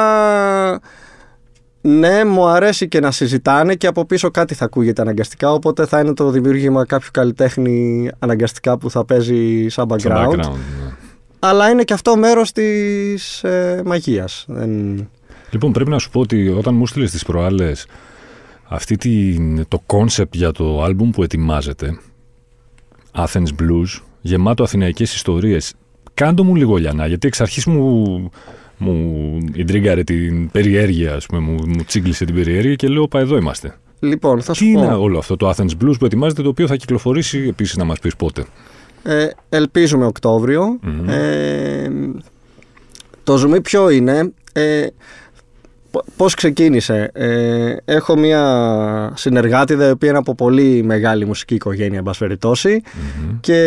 ναι, 1.85 2.25
μου 2.25 2.45
αρέσει 2.45 2.87
και 2.87 2.99
να 2.99 3.11
συζητάνε 3.11 3.75
και 3.75 3.87
από 3.87 4.05
πίσω 4.05 4.31
κάτι 4.31 4.53
θα 4.53 4.65
ακούγεται 4.65 5.01
αναγκαστικά. 5.01 5.51
Οπότε 5.51 5.85
θα 5.85 5.99
είναι 5.99 6.13
το 6.13 6.29
δημιούργημα 6.29 6.85
κάποιου 6.85 7.09
καλλιτέχνη 7.11 8.09
αναγκαστικά 8.19 8.77
που 8.77 8.89
θα 8.89 9.05
παίζει 9.05 9.67
σαν 9.69 9.85
background. 9.89 10.27
background 10.27 10.37
ναι. 10.37 10.93
Αλλά 11.39 11.69
είναι 11.69 11.83
και 11.83 11.93
αυτό 11.93 12.17
μέρος 12.17 12.51
της 12.51 13.43
ε, 13.43 13.81
μαγείας. 13.85 14.45
Λοιπόν, 15.49 15.71
πρέπει 15.71 15.89
να 15.89 15.99
σου 15.99 16.09
πω 16.09 16.19
ότι 16.19 16.49
όταν 16.49 16.75
μου 16.75 16.87
στείλες 16.87 17.11
τις 17.11 17.23
προάλλες 17.23 17.85
αυτή 18.63 18.97
το 19.67 19.81
concept 19.85 20.35
για 20.35 20.51
το 20.51 20.83
άλμπουμ 20.83 21.09
που 21.09 21.23
ετοιμάζεται, 21.23 21.99
Athens 23.15 23.49
Blues, 23.59 24.01
γεμάτο 24.21 24.63
αθηναϊκές 24.63 25.15
ιστορίες, 25.15 25.73
κάντο 26.13 26.43
μου 26.43 26.55
λίγο 26.55 26.75
λιανά, 26.75 27.07
γιατί 27.07 27.27
εξ 27.27 27.41
αρχής 27.41 27.65
μου 27.65 28.29
μου 28.77 29.37
ιντρίγκαρε 29.53 30.03
την 30.03 30.51
περιέργεια, 30.51 31.13
ας 31.13 31.25
πούμε, 31.25 31.41
μου, 31.41 31.51
μου 31.67 31.83
τσίγκλισε 31.85 32.25
την 32.25 32.35
περιέργεια 32.35 32.75
και 32.75 32.87
λέω, 32.87 33.07
πα 33.07 33.19
εδώ 33.19 33.37
είμαστε. 33.37 33.77
Λοιπόν, 33.99 34.41
θα 34.41 34.53
σου 34.53 34.65
Τι 34.65 34.71
πω. 34.71 34.79
είναι 34.83 34.93
όλο 34.93 35.17
αυτό 35.17 35.35
το 35.35 35.49
Athens 35.49 35.83
Blues 35.83 35.93
που 35.99 36.05
ετοιμάζεται, 36.05 36.41
το 36.41 36.49
οποίο 36.49 36.67
θα 36.67 36.75
κυκλοφορήσει 36.75 37.45
επίσης 37.49 37.77
να 37.77 37.83
μας 37.83 37.99
πεις 37.99 38.15
πότε; 38.15 38.45
Ε, 39.03 39.27
ελπίζουμε 39.49 40.11
Ε, 41.07 41.87
το 43.23 43.37
ζουμί 43.37 43.61
ποιο 43.61 43.89
είναι; 43.89 44.33
Ε, 44.53 44.87
πώς 46.15 46.33
ξεκίνησε; 46.33 47.09
Ε, 47.13 47.75
έχω 47.85 48.17
μια 48.17 49.13
συνεργάτη 49.15 49.73
η 49.73 49.89
οποία 49.89 50.09
είναι 50.09 50.17
από 50.17 50.35
πολύ 50.35 50.83
μεγάλη 50.83 51.25
μουσική 51.25 51.55
οικογένεια, 51.55 52.03
εν 52.19 52.37
και 53.39 53.59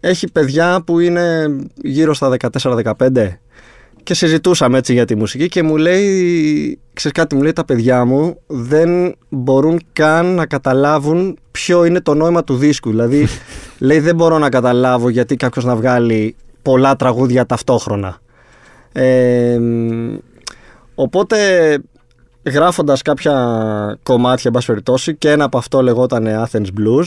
έχει 0.00 0.30
παιδιά 0.32 0.82
που 0.86 0.98
είναι 0.98 1.56
γύρω 1.82 2.14
στα 2.14 2.36
14-15 2.62 3.38
και 4.06 4.14
συζητούσαμε 4.14 4.78
έτσι 4.78 4.92
για 4.92 5.04
τη 5.04 5.14
μουσική 5.14 5.48
και 5.48 5.62
μου 5.62 5.76
λέει, 5.76 6.78
ξέρεις 6.92 7.18
κάτι, 7.18 7.34
μου 7.34 7.42
λέει 7.42 7.52
τα 7.52 7.64
παιδιά 7.64 8.04
μου 8.04 8.40
δεν 8.46 9.14
μπορούν 9.28 9.80
καν 9.92 10.26
να 10.34 10.46
καταλάβουν 10.46 11.38
ποιο 11.50 11.84
είναι 11.84 12.00
το 12.00 12.14
νόημα 12.14 12.44
του 12.44 12.56
δίσκου. 12.56 12.90
Δηλαδή, 12.90 13.26
λέει 13.78 14.00
δεν 14.00 14.14
μπορώ 14.14 14.38
να 14.38 14.48
καταλάβω 14.48 15.08
γιατί 15.08 15.36
κάποιος 15.36 15.64
να 15.64 15.76
βγάλει 15.76 16.36
πολλά 16.62 16.96
τραγούδια 16.96 17.46
ταυτόχρονα. 17.46 18.18
Ε, 18.92 19.58
οπότε 20.94 21.36
γράφοντας 22.46 23.02
κάποια 23.02 23.34
κομμάτια 24.02 24.50
πάση 24.50 24.66
περιπτώσει 24.66 25.16
και 25.16 25.30
ένα 25.30 25.44
από 25.44 25.58
αυτό 25.58 25.82
λεγόταν 25.82 26.26
Athens 26.26 26.66
Blues 26.66 27.04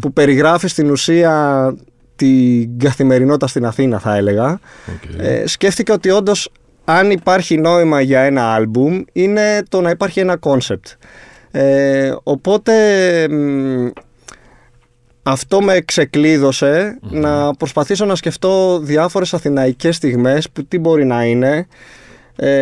που 0.00 0.12
περιγράφει 0.12 0.68
στην 0.68 0.90
ουσία 0.90 1.74
την 2.16 2.78
καθημερινότητα 2.78 3.46
στην 3.46 3.66
Αθήνα 3.66 3.98
θα 3.98 4.16
έλεγα. 4.16 4.60
Ε, 5.18 5.46
σκέφτηκα 5.46 5.94
ότι 5.94 6.10
όντως 6.10 6.50
αν 6.84 7.10
υπάρχει 7.10 7.58
νόημα 7.58 8.00
για 8.00 8.20
ένα 8.20 8.54
άλμπουμ 8.54 9.02
είναι 9.12 9.62
το 9.68 9.80
να 9.80 9.90
υπάρχει 9.90 10.20
ένα 10.20 10.36
concept. 10.36 10.86
Ε, 11.50 12.12
οπότε 12.22 12.72
αυτό 15.22 15.60
με 15.60 15.80
ξεκλείδωσε 15.80 16.98
να 17.00 17.54
προσπαθήσω 17.54 18.04
να 18.04 18.14
σκεφτώ 18.14 18.78
διάφορες 18.78 19.34
αθηναϊκές 19.34 19.96
στιγμές 19.96 20.50
που 20.50 20.64
τι 20.64 20.78
μπορεί 20.78 21.04
να 21.04 21.24
είναι. 21.24 21.66
Ε, 22.36 22.60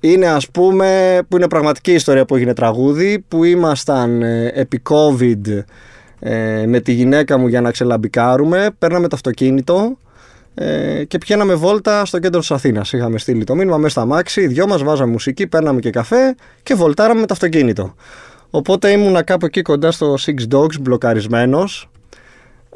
είναι 0.00 0.26
ας 0.26 0.50
πούμε 0.50 1.20
που 1.28 1.36
είναι 1.36 1.48
πραγματική 1.48 1.92
ιστορία 1.92 2.24
που 2.24 2.34
έγινε 2.34 2.54
τραγούδι 2.54 3.24
που 3.28 3.44
ήμασταν 3.44 4.22
ε, 4.22 4.50
επί 4.54 4.82
COVID 4.90 5.64
ε, 6.20 6.64
με 6.66 6.80
τη 6.80 6.92
γυναίκα 6.92 7.38
μου 7.38 7.46
για 7.46 7.60
να 7.60 7.70
ξελαμπικάρουμε. 7.70 8.70
Παίρναμε 8.78 9.08
το 9.08 9.16
αυτοκίνητο 9.16 9.96
ε, 10.54 11.04
και 11.04 11.18
πιέναμε 11.18 11.54
βόλτα 11.54 12.04
στο 12.04 12.18
κέντρο 12.18 12.40
της 12.40 12.50
Αθήνας. 12.50 12.92
Είχαμε 12.92 13.18
στείλει 13.18 13.44
το 13.44 13.54
μήνυμα 13.54 13.76
μέσα 13.76 13.88
στα 13.88 14.04
μάξι, 14.04 14.40
οι 14.40 14.46
δυο 14.46 14.66
μας 14.66 14.82
βάζαμε 14.82 15.12
μουσική, 15.12 15.46
παίρναμε 15.46 15.80
και 15.80 15.90
καφέ 15.90 16.34
και 16.62 16.74
βολτάραμε 16.74 17.20
με 17.20 17.26
το 17.26 17.32
αυτοκίνητο. 17.32 17.94
Οπότε 18.50 18.90
ήμουνα 18.90 19.22
κάπου 19.22 19.46
εκεί 19.46 19.62
κοντά 19.62 19.90
στο 19.90 20.14
Six 20.20 20.54
Dogs, 20.54 20.80
μπλοκαρισμένος, 20.80 21.90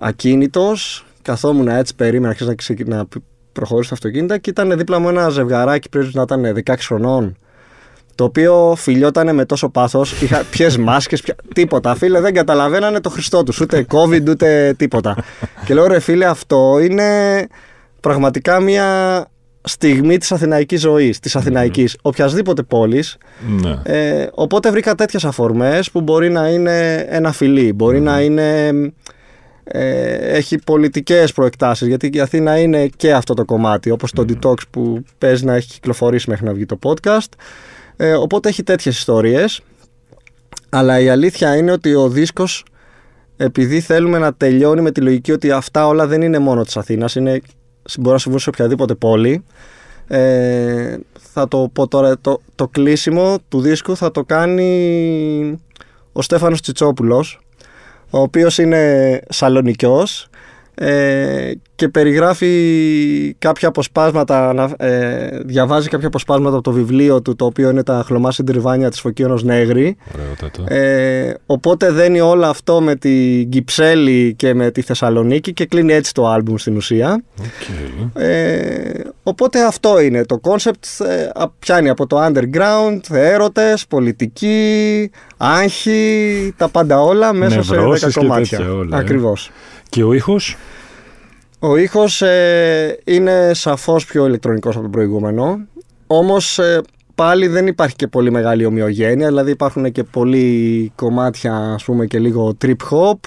ακίνητος, 0.00 1.06
καθόμουν 1.22 1.68
έτσι, 1.68 1.94
περίμενα 1.94 2.36
να, 2.40 2.96
να 2.96 3.06
προχωρήσω 3.52 3.88
το 3.88 3.94
αυτοκίνητο 3.94 4.38
και 4.38 4.50
ήταν 4.50 4.76
δίπλα 4.76 4.98
μου 4.98 5.08
ένα 5.08 5.28
ζευγαράκι 5.28 5.88
πρέπει 5.88 6.10
να 6.12 6.22
ήταν 6.22 6.62
16 6.64 6.74
χρονών 6.78 7.36
το 8.22 8.28
οποίο 8.28 8.74
φιλιόταν 8.76 9.34
με 9.34 9.44
τόσο 9.44 9.68
πάθος. 9.68 10.22
Είχα 10.22 10.44
ποιε 10.50 10.70
μάσκες, 10.78 11.20
πια... 11.20 11.34
τίποτα. 11.54 11.94
Φίλε, 11.94 12.20
δεν 12.20 12.34
καταλαβαίνανε 12.34 13.00
το 13.00 13.10
Χριστό 13.10 13.42
τους. 13.42 13.60
Ούτε 13.60 13.86
COVID, 13.90 14.28
ούτε 14.28 14.74
τίποτα. 14.78 15.16
και 15.64 15.74
λέω, 15.74 15.86
ρε 15.86 16.00
φίλε, 16.00 16.24
αυτό 16.24 16.78
είναι 16.80 17.06
πραγματικά 18.00 18.60
μια 18.60 18.86
στιγμή 19.62 20.18
της 20.18 20.32
αθηναϊκής 20.32 20.80
ζωής, 20.80 21.20
της 21.20 21.36
αθηναϊκής, 21.36 21.96
οποιασδήποτε 22.02 22.62
πόλης. 22.62 23.16
Ναι. 23.60 23.78
Ε, 23.82 24.28
οπότε 24.32 24.70
βρήκα 24.70 24.94
τέτοιες 24.94 25.24
αφορμές 25.24 25.90
που 25.90 26.00
μπορεί 26.00 26.30
να 26.30 26.48
είναι 26.48 27.06
ένα 27.08 27.32
φιλί, 27.32 27.72
μπορεί 27.72 28.00
να 28.00 28.20
είναι... 28.20 28.70
Ε, 29.64 30.14
έχει 30.14 30.58
πολιτικές 30.58 31.32
προεκτάσεις 31.32 31.88
γιατί 31.88 32.10
η 32.12 32.20
Αθήνα 32.20 32.58
είναι 32.58 32.86
και 32.96 33.12
αυτό 33.12 33.34
το 33.34 33.44
κομμάτι 33.44 33.90
όπως 33.90 34.12
το 34.12 34.24
Detox 34.28 34.54
που 34.70 35.04
παίζει 35.18 35.44
να 35.44 35.54
έχει 35.54 35.68
κυκλοφορήσει 35.68 36.30
μέχρι 36.30 36.46
να 36.46 36.52
βγει 36.52 36.66
το 36.66 36.78
podcast 36.82 37.28
ε, 37.96 38.12
οπότε 38.12 38.48
έχει 38.48 38.62
τέτοιες 38.62 38.98
ιστορίες. 38.98 39.60
Αλλά 40.68 41.00
η 41.00 41.08
αλήθεια 41.08 41.56
είναι 41.56 41.72
ότι 41.72 41.94
ο 41.94 42.08
δίσκος 42.08 42.64
επειδή 43.36 43.80
θέλουμε 43.80 44.18
να 44.18 44.34
τελειώνει 44.34 44.80
με 44.80 44.90
τη 44.90 45.00
λογική 45.00 45.32
ότι 45.32 45.50
αυτά 45.50 45.86
όλα 45.86 46.06
δεν 46.06 46.22
είναι 46.22 46.38
μόνο 46.38 46.62
της 46.62 46.76
Αθήνας, 46.76 47.14
είναι, 47.14 47.40
μπορεί 47.98 48.12
να 48.12 48.18
συμβούν 48.18 48.38
σε 48.38 48.48
οποιαδήποτε 48.48 48.94
πόλη. 48.94 49.44
Ε, 50.06 50.96
θα 51.32 51.48
το 51.48 51.70
πω 51.72 51.88
τώρα, 51.88 52.18
το, 52.18 52.40
το 52.54 52.68
κλείσιμο 52.68 53.38
του 53.48 53.60
δίσκου 53.60 53.96
θα 53.96 54.10
το 54.10 54.24
κάνει 54.24 55.60
ο 56.12 56.22
Στέφανος 56.22 56.60
Τσιτσόπουλος, 56.60 57.40
ο 58.10 58.18
οποίος 58.18 58.58
είναι 58.58 59.20
σαλονικιός 59.28 60.28
ε, 60.74 61.52
και 61.82 61.88
περιγράφει 61.88 63.34
κάποια 63.38 63.68
αποσπάσματα, 63.68 64.70
ε, 64.76 65.38
διαβάζει 65.44 65.88
κάποια 65.88 66.06
αποσπάσματα 66.06 66.54
από 66.54 66.62
το 66.62 66.72
βιβλίο 66.72 67.22
του 67.22 67.36
το 67.36 67.44
οποίο 67.44 67.70
είναι 67.70 67.82
τα 67.82 68.02
χλωμά 68.06 68.32
συντριβάνια 68.32 68.90
της 68.90 69.00
Φωκίωνος 69.00 69.42
Νέγρη. 69.44 69.96
Ε, 70.64 71.32
οπότε 71.46 71.90
δένει 71.90 72.20
όλο 72.20 72.46
αυτό 72.46 72.80
με 72.80 72.96
την 72.96 73.48
Κυψέλη 73.48 74.34
και 74.34 74.54
με 74.54 74.70
τη 74.70 74.82
Θεσσαλονίκη 74.82 75.52
και 75.52 75.66
κλείνει 75.66 75.92
έτσι 75.92 76.14
το 76.14 76.26
άλμπουμ 76.26 76.56
στην 76.56 76.76
ουσία. 76.76 77.22
Okay. 77.40 78.20
ε, 78.22 79.00
οπότε 79.22 79.64
αυτό 79.64 80.00
είναι 80.00 80.24
το 80.24 80.38
concept 80.38 80.84
ε, 81.00 81.30
πιάνει 81.58 81.88
από 81.88 82.06
το 82.06 82.26
underground 82.26 83.00
έρωτες, 83.10 83.86
πολιτική 83.86 85.10
άγχη, 85.36 86.54
τα 86.56 86.68
πάντα 86.68 87.00
όλα 87.00 87.32
μέσα 87.32 87.62
σε 87.62 87.74
10 87.74 88.12
κομμάτια. 88.14 88.72
όλα, 88.72 88.96
ε. 88.96 89.00
ακριβώς. 89.00 89.50
Και 89.88 90.02
ο 90.02 90.12
ήχος; 90.12 90.56
Ο 91.64 91.76
ήχος 91.76 92.22
ε, 92.22 92.98
είναι 93.04 93.50
σαφώς 93.54 94.06
πιο 94.06 94.26
ηλεκτρονικός 94.26 94.74
από 94.74 94.82
τον 94.82 94.90
προηγούμενο. 94.90 95.66
Όμως 96.06 96.58
ε, 96.58 96.80
πάλι 97.14 97.46
δεν 97.46 97.66
υπάρχει 97.66 97.96
και 97.96 98.06
πολύ 98.06 98.30
μεγάλη 98.30 98.64
ομοιογένεια. 98.64 99.26
Δηλαδή 99.26 99.50
υπάρχουν 99.50 99.92
και 99.92 100.02
πολλοί 100.02 100.92
κομμάτια 100.94 101.54
ας 101.54 101.84
πούμε 101.84 102.06
και 102.06 102.18
λίγο 102.18 102.56
trip 102.64 102.76
hop 102.90 103.18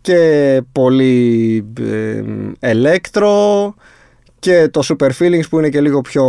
και 0.00 0.62
πολύ 0.72 1.66
ε, 1.80 2.22
electro 2.60 3.68
και 4.38 4.68
το 4.68 4.82
super 4.84 5.10
feelings 5.18 5.48
που 5.50 5.58
είναι 5.58 5.68
και 5.68 5.80
λίγο 5.80 6.00
πιο 6.00 6.24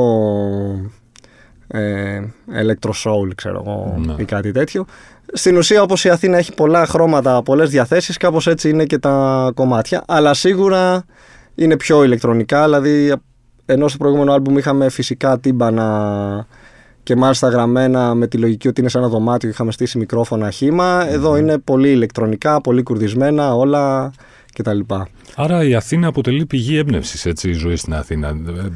ε, 1.67 2.21
electro 2.53 2.91
soul 3.03 3.35
ξέρω 3.35 3.63
εγώ 3.65 3.97
ναι. 4.05 4.15
ή 4.17 4.25
κάτι 4.25 4.51
τέτοιο. 4.51 4.85
Στην 5.33 5.57
ουσία, 5.57 5.81
όπως 5.81 6.03
η 6.03 6.09
Αθήνα 6.09 6.37
έχει 6.37 6.53
πολλά 6.53 6.85
χρώματα, 6.85 7.43
πολλές 7.43 7.69
διαθέσεις, 7.69 8.17
κάπως 8.17 8.47
έτσι 8.47 8.69
είναι 8.69 8.85
και 8.85 8.97
τα 8.97 9.51
κομμάτια. 9.55 10.03
Αλλά 10.07 10.33
σίγουρα 10.33 11.05
είναι 11.55 11.77
πιο 11.77 12.03
ηλεκτρονικά. 12.03 12.63
Δηλαδή, 12.63 13.13
ενώ 13.65 13.87
στο 13.87 13.97
προηγούμενο 13.97 14.33
άλμπουμ 14.33 14.57
είχαμε 14.57 14.89
φυσικά 14.89 15.39
τύμπανα 15.39 16.47
και 17.03 17.15
μάλιστα 17.15 17.49
γραμμένα 17.49 18.13
με 18.15 18.27
τη 18.27 18.37
λογική 18.37 18.67
ότι 18.67 18.81
είναι 18.81 18.89
σε 18.89 18.97
ένα 18.97 19.07
δωμάτιο 19.07 19.49
και 19.49 19.53
είχαμε 19.53 19.71
στήσει 19.71 19.97
μικρόφωνα 19.97 20.51
χήμα. 20.51 21.05
Εδώ 21.09 21.37
είναι 21.37 21.57
πολύ 21.57 21.89
ηλεκτρονικά, 21.89 22.61
πολύ 22.61 22.83
κουρδισμένα, 22.83 23.55
όλα 23.55 24.11
κτλ. 24.53 24.79
Άρα 25.35 25.63
η 25.63 25.75
Αθήνα 25.75 26.07
αποτελεί 26.07 26.45
πηγή 26.45 26.77
έμπνευσης 26.77 27.25
έτσι 27.25 27.49
η 27.49 27.53
ζωή 27.53 27.75
στην 27.75 27.93
Αθήνα. 27.93 28.35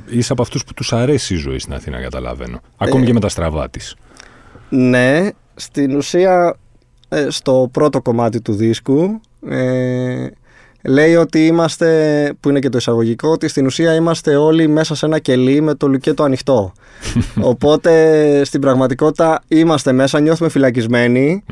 Είσαι 0.10 0.32
από 0.32 0.42
αυτούς 0.42 0.64
που 0.64 0.74
τους 0.74 0.94
αρέσει 0.94 1.34
η 1.34 1.38
ζωή 1.38 1.60
στην 1.60 1.74
Αθήνα, 1.74 2.02
καταλαβαίνω. 2.02 2.60
Ακόμη 2.78 3.04
ε, 3.04 3.06
και 3.06 3.14
με 3.14 3.20
τα 3.20 3.30
στραβά 3.30 3.70
της. 3.70 3.96
Ναι, 4.70 5.30
στην 5.56 5.96
ουσία 5.96 6.56
ε, 7.10 7.28
στο 7.30 7.70
πρώτο 7.72 8.02
κομμάτι 8.02 8.42
του 8.42 8.54
δίσκου 8.54 9.22
ε, 9.50 10.28
λέει 10.88 11.16
ότι 11.16 11.46
είμαστε, 11.46 12.34
που 12.40 12.50
είναι 12.50 12.60
και 12.60 12.70
το 12.70 12.78
εισαγωγικό, 12.78 13.30
ότι 13.30 13.48
στην 13.48 13.66
ουσία 13.66 13.96
είμαστε 13.96 14.36
όλοι 14.36 14.68
μέσα 14.68 14.96
σε 14.96 15.06
ένα 15.06 15.20
κελί 15.20 15.62
με 15.62 15.74
το 15.74 15.88
λουκέτο 15.88 16.24
ανοιχτό. 16.24 16.74
Οπότε 17.52 18.44
στην 18.44 18.62
πραγματικότητα 18.62 19.44
είμαστε 19.48 19.92
μέσα, 19.92 20.20
νιώθουμε 20.20 20.50
φυλακισμένοι. 20.50 21.44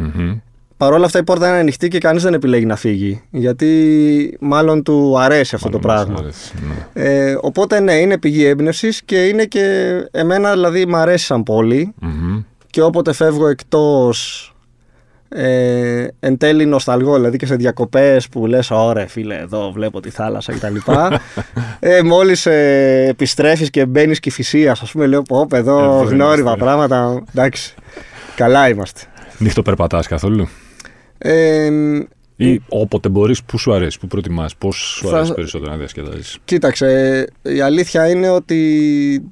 Παρ' 0.77 0.93
όλα 0.93 1.05
αυτά 1.05 1.19
η 1.19 1.23
πόρτα 1.23 1.47
είναι 1.47 1.57
ανοιχτή 1.57 1.87
και 1.87 1.97
κανείς 1.97 2.23
δεν 2.23 2.33
επιλέγει 2.33 2.65
να 2.65 2.75
φύγει. 2.75 3.21
Γιατί 3.29 4.37
μάλλον 4.39 4.83
του 4.83 5.19
αρέσει 5.19 5.55
αυτό 5.55 5.69
το 5.69 5.79
πράγμα. 5.79 6.15
Αρέσει, 6.19 6.53
ναι. 6.93 7.03
Ε, 7.03 7.37
οπότε 7.41 7.79
ναι, 7.79 7.93
είναι 7.93 8.17
πηγή 8.17 8.45
έμπνευσης 8.45 9.03
και 9.03 9.25
είναι 9.27 9.45
και 9.45 9.93
εμένα 10.11 10.51
δηλαδή 10.51 10.85
μου 10.85 10.95
αρέσει 10.95 11.25
σαν 11.25 11.43
πόλη. 11.43 11.93
Μμμ. 11.99 12.43
Και 12.73 12.81
όποτε 12.81 13.13
φεύγω 13.13 13.47
εκτός. 13.47 14.47
Ε, 15.29 16.07
εν 16.19 16.37
τέλει 16.37 16.65
νοσταλγώ, 16.65 17.15
δηλαδή 17.15 17.37
και 17.37 17.45
σε 17.45 17.55
διακοπές 17.55 18.27
που 18.29 18.45
λες 18.47 18.71
ωραία 18.71 19.07
φίλε 19.07 19.35
εδώ 19.37 19.71
βλέπω 19.71 19.99
τη 19.99 20.09
θάλασσα 20.09 20.53
κτλ. 20.53 20.75
ε, 21.79 22.01
μόλις 22.01 22.45
ε, 22.45 23.05
επιστρέφεις 23.09 23.69
και 23.69 23.85
μπαίνεις 23.85 24.19
και 24.19 24.31
φυσίας 24.31 24.81
ας 24.81 24.91
πούμε 24.91 25.05
λέω 25.05 25.21
πω 25.21 25.45
πω, 25.49 25.55
εδώ 25.57 25.79
Εδώ 25.83 26.03
γνώριμα 26.03 26.33
είμαστε. 26.39 26.59
πράγματα 26.63 27.23
εντάξει 27.35 27.73
καλά 28.35 28.69
είμαστε 28.69 29.01
Νύχτο 29.37 29.61
περπατάς 29.61 30.07
καθόλου; 30.07 30.47
ε, 31.17 31.69
Ή 32.35 32.61
όποτε 32.69 33.09
μπορείς, 33.09 33.43
πού 33.43 33.57
σου 33.57 33.73
αρέσει, 33.73 33.99
πού 33.99 34.07
προτιμάς, 34.07 34.55
πώς 34.55 34.75
σου 34.75 35.07
Θα- 35.07 35.17
αρέσει 35.17 35.33
περισσότερο 35.33 35.71
να 35.71 35.77
διασκεδάζεις; 35.77 36.37
Κοίταξε, 36.45 37.25
η 37.41 37.61
αλήθεια 37.61 38.09
είναι 38.09 38.29
ότι 38.29 39.31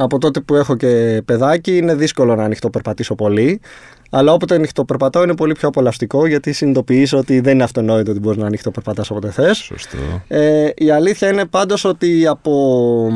από 0.00 0.18
τότε 0.18 0.40
που 0.40 0.54
έχω 0.54 0.76
και 0.76 1.22
παιδάκι 1.24 1.76
είναι 1.76 1.94
δύσκολο 1.94 2.34
να 2.34 2.44
ανοιχτοπερπατήσω 2.44 3.14
πολύ. 3.14 3.60
Αλλά 4.10 4.32
όποτε 4.32 4.54
ανοιχτοπερπατάω 4.54 5.22
είναι 5.22 5.34
πολύ 5.34 5.52
πιο 5.52 5.68
απολαυστικό 5.68 6.26
γιατί 6.26 6.52
συνειδητοποιείς 6.52 7.12
ότι 7.12 7.40
δεν 7.40 7.54
είναι 7.54 7.62
αυτονόητο 7.62 8.10
ότι 8.10 8.20
μπορείς 8.20 8.38
να 8.38 8.46
ανοιχτοπερπατάς 8.46 9.10
όποτε 9.10 9.30
θες. 9.30 9.56
Σωστό. 9.56 9.98
Ε, 10.28 10.68
η 10.76 10.90
αλήθεια 10.90 11.28
είναι 11.28 11.44
πάντως 11.44 11.84
ότι 11.84 12.26
από, 12.26 13.12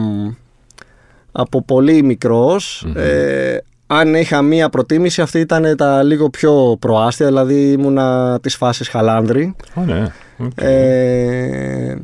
από 1.32 1.62
πολύ 1.62 2.02
μικρός, 2.02 2.86
ε, 2.94 3.56
αν 3.86 4.14
είχα 4.14 4.42
μία 4.42 4.68
προτίμηση 4.68 5.22
αυτή 5.22 5.38
ήταν 5.38 5.76
τα 5.76 6.02
λίγο 6.02 6.30
πιο 6.30 6.76
προάστια, 6.80 7.26
δηλαδή 7.26 7.72
ήμουνα 7.72 8.38
της 8.42 8.56
φάσης 8.56 8.88
Χαλάνδρη. 8.88 9.54
Α, 9.74 9.82
ναι. 9.84 10.12
Οκ. 10.38 10.50
Ε, 10.54 11.96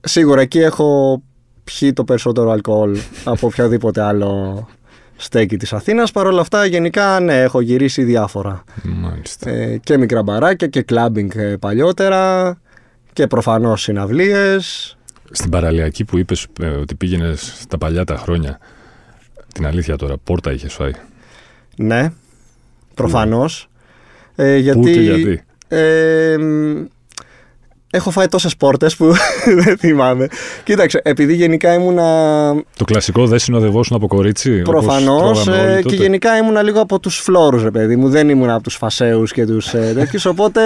σίγουρα 0.00 0.40
εκεί 0.40 0.58
έχω 0.58 1.22
πιει 1.68 1.92
το 1.92 2.04
περισσότερο 2.04 2.50
αλκοόλ 2.50 2.98
από 3.24 3.46
οποιαδήποτε 3.46 4.02
άλλο 4.02 4.66
στέκι 5.16 5.56
της 5.56 5.72
Αθήνας. 5.72 6.10
Παρ' 6.10 6.26
όλα 6.26 6.40
αυτά 6.40 6.64
γενικά 6.64 7.20
ναι, 7.20 7.42
έχω 7.42 7.60
γυρίσει 7.60 8.02
διάφορα. 8.02 8.64
Μάλιστα. 8.82 9.50
Ε, 9.50 9.76
και 9.76 9.98
μικρά 9.98 10.22
μπαράκια 10.22 10.66
και 10.66 10.82
κλάμπινγκ 10.82 11.30
ε, 11.34 11.56
παλιότερα 11.56 12.56
και 13.12 13.26
προφανώς 13.26 13.82
συναυλίες. 13.82 14.96
Στην 15.30 15.50
παραλιακή 15.50 16.04
που 16.04 16.18
είπες 16.18 16.46
ότι 16.80 16.94
πήγαινες 16.94 17.64
τα 17.68 17.78
παλιά 17.78 18.04
τα 18.04 18.16
χρόνια. 18.16 18.58
Την 19.54 19.66
αλήθεια 19.66 19.96
τώρα, 19.96 20.16
πόρτα 20.24 20.52
είχες 20.52 20.72
φάει; 20.72 20.92
Ναι, 21.76 22.12
προφανώς. 22.94 23.68
Ε, 24.34 24.56
γιατί, 24.56 24.78
Πού 24.78 24.84
και 24.84 25.00
γιατί; 25.00 25.42
Ε, 27.90 27.96
μ, 27.96 28.00
έχω 28.00 28.10
φάει 28.10 28.26
τόσες 28.26 28.56
πόρτες 28.56 28.96
που 28.96 29.12
δεν 29.64 29.76
θυμάμαι. 29.78 30.28
Κοίταξε, 30.64 31.00
επειδή 31.04 31.34
γενικά 31.34 31.74
ήμουνα 31.74 32.04
Το 32.76 32.84
κλασικό 32.84 33.26
δεν 33.26 33.38
συνοδευόσουν 33.38 33.96
από 33.96 34.06
κορίτσι. 34.06 34.62
όπως 34.66 34.84
Προφανώς 34.84 35.44
τρώγαμε 35.44 35.70
όλοι 35.72 35.76
και 35.76 35.88
τότε. 35.88 35.96
γενικά 36.02 36.36
ήμουνα 36.36 36.62
λίγο 36.62 36.80
από 36.80 36.98
τους 37.00 37.16
φλόρους, 37.18 37.62
ρε 37.62 37.70
παιδί 37.70 37.96
μου. 37.96 38.08
Δεν 38.08 38.28
ήμουν 38.28 38.50
από 38.50 38.62
τους 38.62 38.74
φασαίου 38.74 39.22
και 39.24 39.46
τους 39.46 39.74
ε, 39.74 39.92
τέτοιους. 39.94 40.24
Οπότε 40.24 40.60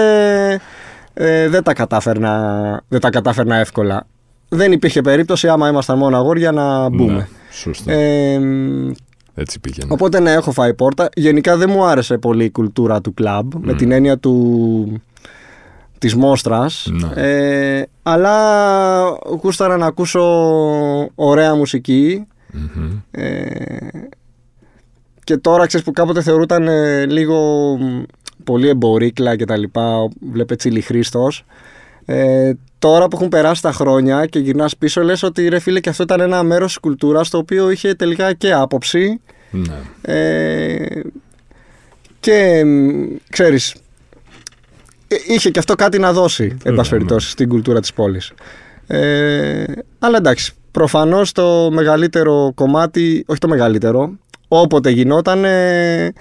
ε, 1.15 1.49
δεν, 1.49 1.63
τα 1.63 1.73
κατάφερνα, 1.75 2.83
δεν 2.89 3.01
τα 3.01 3.11
κατάφερνα 3.11 3.57
εύκολα. 3.57 4.07
Δεν 4.49 4.73
υπήρχε 4.73 5.01
περίπτωση 5.01 5.49
άμα 5.49 5.69
ήμασταν 5.69 5.99
μόνο 5.99 6.17
αγόρια 6.17 6.53
να 6.53 6.89
μπούμε. 6.89 7.13
Ναι, 7.13 7.27
σωστό. 7.51 7.91
Ε, 7.93 8.41
Έτσι 9.35 9.61
πήγαινε. 9.61 9.93
οπότε 9.93 10.21
ναι, 10.21 10.33
έχω 10.33 10.53
φάει 10.53 10.75
πόρτα. 10.75 11.09
Γενικά 11.15 11.57
δεν 11.57 11.71
μου 11.71 11.85
άρεσε 11.85 12.19
πολύ 12.19 12.45
η 12.45 12.51
κουλτούρα 12.51 13.01
του 13.01 13.15
κλαμπ 13.15 13.53
με 13.61 13.75
την 13.75 13.93
έννοια 13.93 14.19
του 14.19 15.03
της 16.03 16.15
μόστρας 16.15 16.89
Ναι. 16.91 17.23
ε, 17.23 17.83
αλλά 18.03 18.37
γούσταρα 19.43 19.77
να 19.77 19.87
ακούσω 19.87 20.21
ωραία 21.15 21.55
μουσική 21.55 22.27
Μμμ. 22.53 22.91
ε, 23.11 23.47
και 25.25 25.37
τώρα 25.37 25.67
ξέρεις 25.67 25.87
που 25.87 25.93
κάποτε 25.93 26.23
θεωρούταν 26.23 26.69
ε, 26.69 27.07
λίγο 27.07 27.37
μ, 27.81 28.03
πολύ 28.45 28.69
εμπορίκλα 28.69 29.37
και 29.37 29.45
τα 29.45 29.57
λοιπά, 29.57 30.09
βλέπε 30.33 30.57
Τσίλι 30.57 30.81
Χρήστος. 30.81 31.45
Ε, 32.05 32.53
τώρα 32.79 33.09
που 33.09 33.17
έχουν 33.17 33.29
περάσει 33.29 33.63
τα 33.63 33.73
χρόνια 33.73 34.27
και 34.27 34.39
γυρνάς 34.39 34.77
πίσω 34.77 35.03
λες 35.03 35.23
ότι 35.23 35.49
ρε 35.49 35.59
φίλε 35.59 35.81
και 35.81 35.89
αυτό 35.89 36.03
ήταν 36.03 36.21
ένα 36.21 36.43
μέρος 36.43 36.67
της 36.67 36.79
κουλτούρας 36.79 37.29
το 37.31 37.39
οποίο 37.39 37.71
είχε 37.71 37.95
τελικά 37.95 38.33
και 38.33 38.53
άποψη 38.53 39.21
Ναι. 39.51 39.75
ε, 40.15 41.01
και 42.21 42.65
μ, 42.65 43.03
ξέρεις 43.31 43.71
ε, 43.73 43.79
είχε 45.27 45.51
και 45.51 45.59
αυτό 45.59 45.75
κάτι 45.75 45.99
να 45.99 46.13
δώσει 46.13 46.45
εν 46.45 46.57
Βέβαια, 46.59 46.75
πάση 46.77 46.91
ναι. 46.93 46.97
περιπτώσει 46.99 47.31
στην 47.31 47.49
κουλτούρα 47.49 47.81
της 47.81 47.93
πόλης 47.93 48.33
ε, 48.87 49.65
αλλά 49.99 50.17
εντάξει 50.17 50.53
προφανώς 50.71 51.33
το 51.33 51.71
μεγαλύτερο 51.73 52.53
κομμάτι 52.55 53.25
όχι 53.27 53.39
το 53.39 53.49
μεγαλύτερο 53.49 54.13
όποτε 54.49 54.91
γινόταν 54.91 55.45
ε, 55.45 56.13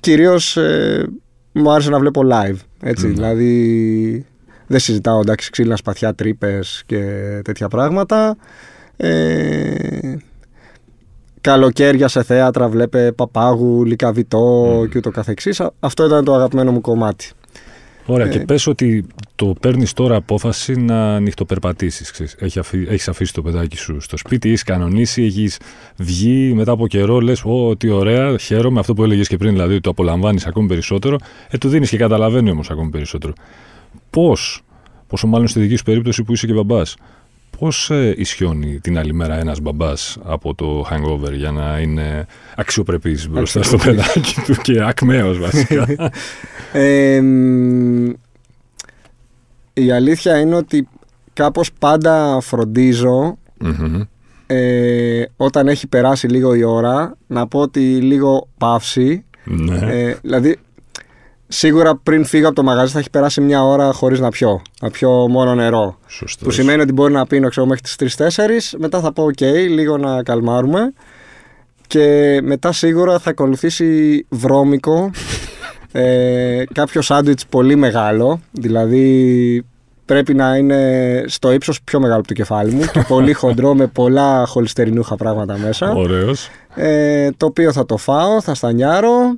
κυρίως 0.00 0.56
ε, 0.56 1.06
μου 1.52 1.70
άρεσε 1.70 1.90
να 1.90 1.98
βλέπω 1.98 2.22
live 2.32 2.56
έτσι 2.82 3.06
Ναι. 3.06 3.12
δηλαδή 3.12 4.26
δεν 4.66 4.78
συζητάω 4.80 5.20
εντάξει 5.20 5.50
ξύλινα 5.50 5.76
σπαθιά 5.76 6.14
τρύπες 6.14 6.82
και 6.86 7.00
τέτοια 7.44 7.68
πράγματα 7.68 8.36
ε, 8.96 10.16
καλοκαίρια 11.40 12.08
σε 12.08 12.22
θέατρα 12.22 12.68
βλέπε 12.68 13.12
Παπάγου, 13.12 13.84
Λικαβιτό 13.84 14.86
και 14.90 14.98
ούτω 14.98 15.10
καθεξής. 15.10 15.60
Α- 15.60 15.72
Αυτό 15.80 16.06
ήταν 16.06 16.24
το 16.24 16.34
αγαπημένο 16.34 16.72
μου 16.72 16.80
κομμάτι. 16.80 17.30
Ωραία, 18.06 18.26
Ε. 18.26 18.28
και 18.30 18.38
πες 18.38 18.66
ότι 18.66 19.06
το 19.34 19.54
παίρνεις 19.60 19.92
τώρα 19.92 20.16
απόφαση 20.16 20.74
να 20.80 21.14
ανοιχτοπερπατήσεις. 21.14 22.10
ξέρεις. 22.10 22.36
Έχει 22.38 22.58
αφή- 22.58 22.88
έχεις 22.90 23.08
αφήσει 23.08 23.32
το 23.32 23.42
παιδάκι 23.42 23.76
σου 23.76 24.00
στο 24.00 24.16
σπίτι, 24.16 24.48
έχεις 24.48 24.62
κανονίσει, 24.62 25.22
έχεις 25.22 25.58
βγει 25.96 26.52
μετά 26.54 26.72
από 26.72 26.86
καιρό, 26.86 27.20
λες 27.20 27.42
«Ω, 27.44 27.76
τι 27.76 27.88
ωραία, 27.88 28.38
χαίρομαι, 28.38 28.80
αυτό 28.80 28.94
που 28.94 29.04
έλεγες 29.04 29.28
και 29.28 29.36
πριν, 29.36 29.52
δηλαδή 29.52 29.72
ότι 29.72 29.80
το 29.82 29.90
απολαμβάνεις 29.90 30.46
ακόμη 30.46 30.68
περισσότερο, 30.68 31.16
ε, 31.50 31.58
του 31.58 31.68
δίνεις 31.68 31.90
και 31.90 31.96
καταλαβαίνει 31.96 32.50
όμως 32.50 32.70
ακόμη 32.70 32.90
περισσότερο. 32.90 33.32
Πώς, 34.10 34.60
πόσο 35.06 35.26
μάλλον 35.26 35.48
στη 35.48 35.60
δική 35.60 35.76
σου 35.76 35.84
περίπτωση 35.84 36.22
που 36.22 36.32
είσαι 36.32 36.46
και 36.46 36.52
μπαμπάς, 36.52 36.96
πώς 37.58 37.90
ε, 37.90 38.14
ισιώνει 38.16 38.80
την 38.80 38.98
άλλη 38.98 39.14
μέρα 39.14 39.34
ένας 39.34 39.60
μπαμπάς 39.60 40.18
από 40.24 40.54
το 40.54 40.86
hangover 40.90 41.32
για 41.32 41.50
να 41.50 41.78
είναι 41.78 42.26
αξιοπρεπής 42.56 43.28
μπροστά 43.28 43.62
στο 43.62 43.76
παιδάκι 43.76 44.34
του 44.46 44.54
και 44.62 44.82
ακμαίος 44.82 45.38
βασικά. 45.38 45.86
Ε, 46.72 47.20
μ, 47.20 48.10
η 49.72 49.90
αλήθεια 49.90 50.38
είναι 50.40 50.54
ότι 50.54 50.88
κάπως 51.32 51.72
πάντα 51.78 52.38
φροντίζω 52.40 53.38
Μμμ. 53.58 54.00
ε, 54.46 55.24
όταν 55.36 55.68
έχει 55.68 55.86
περάσει 55.86 56.26
λίγο 56.28 56.54
η 56.54 56.62
ώρα 56.62 57.16
να 57.26 57.46
πω 57.46 57.60
ότι 57.60 57.80
λίγο 57.80 58.48
παύση. 58.58 59.24
Ναι. 59.44 59.78
Ε, 59.78 60.16
δηλαδή 60.22 60.56
σίγουρα 61.48 61.96
πριν 61.96 62.24
φύγω 62.24 62.46
από 62.46 62.54
το 62.56 62.62
μαγαζί 62.62 62.92
θα 62.92 62.98
έχει 62.98 63.10
περάσει 63.10 63.40
μια 63.40 63.64
ώρα 63.64 63.92
χωρίς 63.92 64.20
να 64.20 64.28
πιω. 64.28 64.62
Να 64.80 64.90
πιω 64.90 65.10
μόνο 65.10 65.54
νερό. 65.54 65.98
Σωστός. 66.06 66.46
Που 66.48 66.50
σημαίνει 66.50 66.82
ότι 66.82 66.92
μπορεί 66.92 67.12
να 67.12 67.26
πίνω 67.26 67.48
ξέρω, 67.48 67.66
μέχρι 67.66 67.82
τις 67.82 67.96
3-4, 68.16 68.76
μετά 68.78 69.00
θα 69.00 69.12
πω 69.12 69.24
ok, 69.24 69.42
λίγο 69.68 69.96
να 69.96 70.22
καλμάρουμε 70.22 70.92
και 71.86 72.38
μετά 72.42 72.72
σίγουρα 72.72 73.18
θα 73.18 73.30
ακολουθήσει 73.30 74.26
βρώμικο, 74.28 75.10
ε, 75.92 76.62
κάποιο 76.72 77.02
σάντουιτς 77.02 77.46
πολύ 77.46 77.76
μεγάλο, 77.76 78.40
δηλαδή 78.50 79.64
πρέπει 80.04 80.34
να 80.34 80.56
είναι 80.56 81.22
στο 81.26 81.52
ύψος 81.52 81.82
πιο 81.82 82.00
μεγάλο 82.00 82.18
από 82.18 82.28
το 82.28 82.34
κεφάλι 82.34 82.72
μου 82.72 82.84
και 82.92 83.04
πολύ 83.08 83.32
χοντρό 83.32 83.74
με 83.74 83.86
πολλά 83.86 84.46
χολυστερινούχα 84.46 85.16
πράγματα 85.16 85.58
μέσα, 85.58 85.92
Ωραίος. 85.92 86.48
ε, 86.74 87.30
το 87.36 87.46
οποίο 87.46 87.72
θα 87.72 87.86
το 87.86 87.96
φάω, 87.96 88.40
θα 88.40 88.54
στανιάρω, 88.54 89.36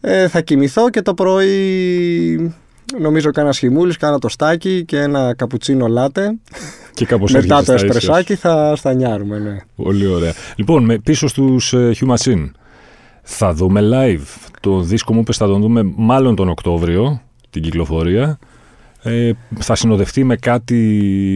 ε, 0.00 0.28
θα 0.28 0.40
κοιμηθώ 0.40 0.90
και 0.90 1.02
το 1.02 1.14
πρωί 1.14 2.54
νομίζω 3.00 3.30
κάνα 3.30 3.52
σχημούλης, 3.52 3.96
κάνα 3.96 4.18
τοστάκι 4.18 4.84
και 4.84 4.98
ένα 4.98 5.34
καπουτσίνο 5.34 5.86
λάτε. 5.86 6.38
Και 6.94 7.04
κάπως 7.04 7.32
Μετά 7.34 7.56
έρχεσαι 7.56 7.56
το 7.56 7.62
στα 7.62 7.74
ίσια 7.74 7.88
σου. 7.88 7.96
εσπρεσάκι 7.96 8.34
θα 8.34 8.76
στανιάρουμε, 8.76 9.38
ναι. 9.38 9.56
Πολύ 9.76 10.06
ωραία. 10.06 10.32
Λοιπόν, 10.56 10.84
με, 10.84 10.98
πίσω 10.98 11.28
στους 11.28 11.72
ε, 11.72 11.90
Hugh 12.00 12.14
Machine. 12.14 12.50
Θα 13.22 13.52
δούμε 13.54 13.80
live. 13.92 14.48
Το 14.60 14.80
δίσκο 14.80 15.14
μου 15.14 15.20
είπες 15.20 15.36
θα 15.36 15.46
τον 15.46 15.60
δούμε 15.60 15.92
μάλλον 15.96 16.34
τον 16.36 16.48
Οκτώβριο, 16.48 17.22
την 17.50 17.62
κυκλοφορία. 17.62 18.38
Ε, 19.02 19.30
θα 19.58 19.74
συνοδευτεί 19.74 20.24
με 20.24 20.36
κάτι 20.36 20.76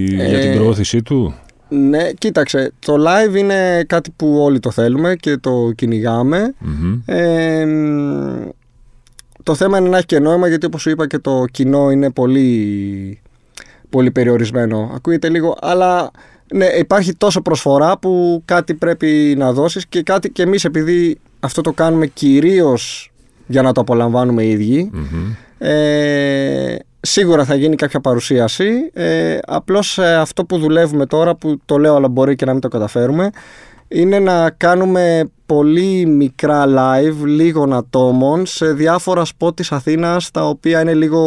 για 0.08 0.40
την 0.40 0.50
Ε, 0.50 0.54
προώθησή 0.54 1.02
του; 1.02 1.34
Ναι, 1.74 2.12
κοίταξε, 2.12 2.72
το 2.78 2.94
live 2.98 3.36
είναι 3.36 3.84
κάτι 3.86 4.10
που 4.16 4.38
όλοι 4.40 4.60
το 4.60 4.70
θέλουμε 4.70 5.14
και 5.14 5.36
το 5.36 5.72
κυνηγάμε. 5.74 6.54
Μμμ. 6.58 7.00
Ε, 7.06 7.64
μ, 7.64 8.48
το 9.42 9.54
θέμα 9.54 9.78
είναι 9.78 9.88
να 9.88 9.96
έχει 9.96 10.06
και 10.06 10.18
νόημα 10.18 10.48
γιατί 10.48 10.66
όπως 10.66 10.82
σου 10.82 10.90
είπα 10.90 11.06
και 11.06 11.18
το 11.18 11.44
κοινό 11.50 11.90
είναι 11.90 12.10
πολύ, 12.10 13.20
πολύ 13.90 14.10
περιορισμένο. 14.10 14.90
Ακούγεται 14.94 15.28
λίγο, 15.28 15.56
αλλά 15.60 16.10
ναι, 16.52 16.66
υπάρχει 16.66 17.14
τόσο 17.14 17.40
προσφορά 17.40 17.98
που 17.98 18.42
κάτι 18.44 18.74
πρέπει 18.74 19.34
να 19.38 19.52
δώσεις 19.52 19.86
και, 19.86 20.02
κάτι, 20.02 20.30
και 20.30 20.42
εμείς 20.42 20.64
επειδή 20.64 21.18
αυτό 21.40 21.60
το 21.60 21.72
κάνουμε 21.72 22.06
κυρίως 22.06 23.12
για 23.46 23.62
να 23.62 23.72
το 23.72 23.80
απολαμβάνουμε 23.80 24.42
οι 24.42 24.50
ιδιοι 24.50 24.90
ε, 25.58 26.74
σίγουρα 27.04 27.44
θα 27.44 27.54
γίνει 27.54 27.76
κάποια 27.76 28.00
παρουσίαση. 28.00 28.90
Ε, 28.92 29.38
απλώς 29.46 29.98
ε, 29.98 30.14
αυτό 30.14 30.44
που 30.44 30.58
δουλεύουμε 30.58 31.06
τώρα, 31.06 31.34
που 31.34 31.60
το 31.64 31.78
λέω 31.78 31.94
αλλά 31.94 32.08
μπορεί 32.08 32.36
και 32.36 32.44
να 32.44 32.52
μην 32.52 32.60
το 32.60 32.68
καταφέρουμε, 32.68 33.30
είναι 33.88 34.18
να 34.18 34.50
κάνουμε 34.50 35.30
πολύ 35.46 36.06
μικρά 36.06 36.64
live 36.68 37.24
λίγων 37.24 37.72
ατόμων 37.72 38.46
σε 38.46 38.72
διάφορα 38.72 39.24
σποτ 39.24 39.56
της 39.56 39.72
Αθήνας 39.72 40.30
τα 40.30 40.48
οποία 40.48 40.80
είναι 40.80 40.94
λίγο 40.94 41.22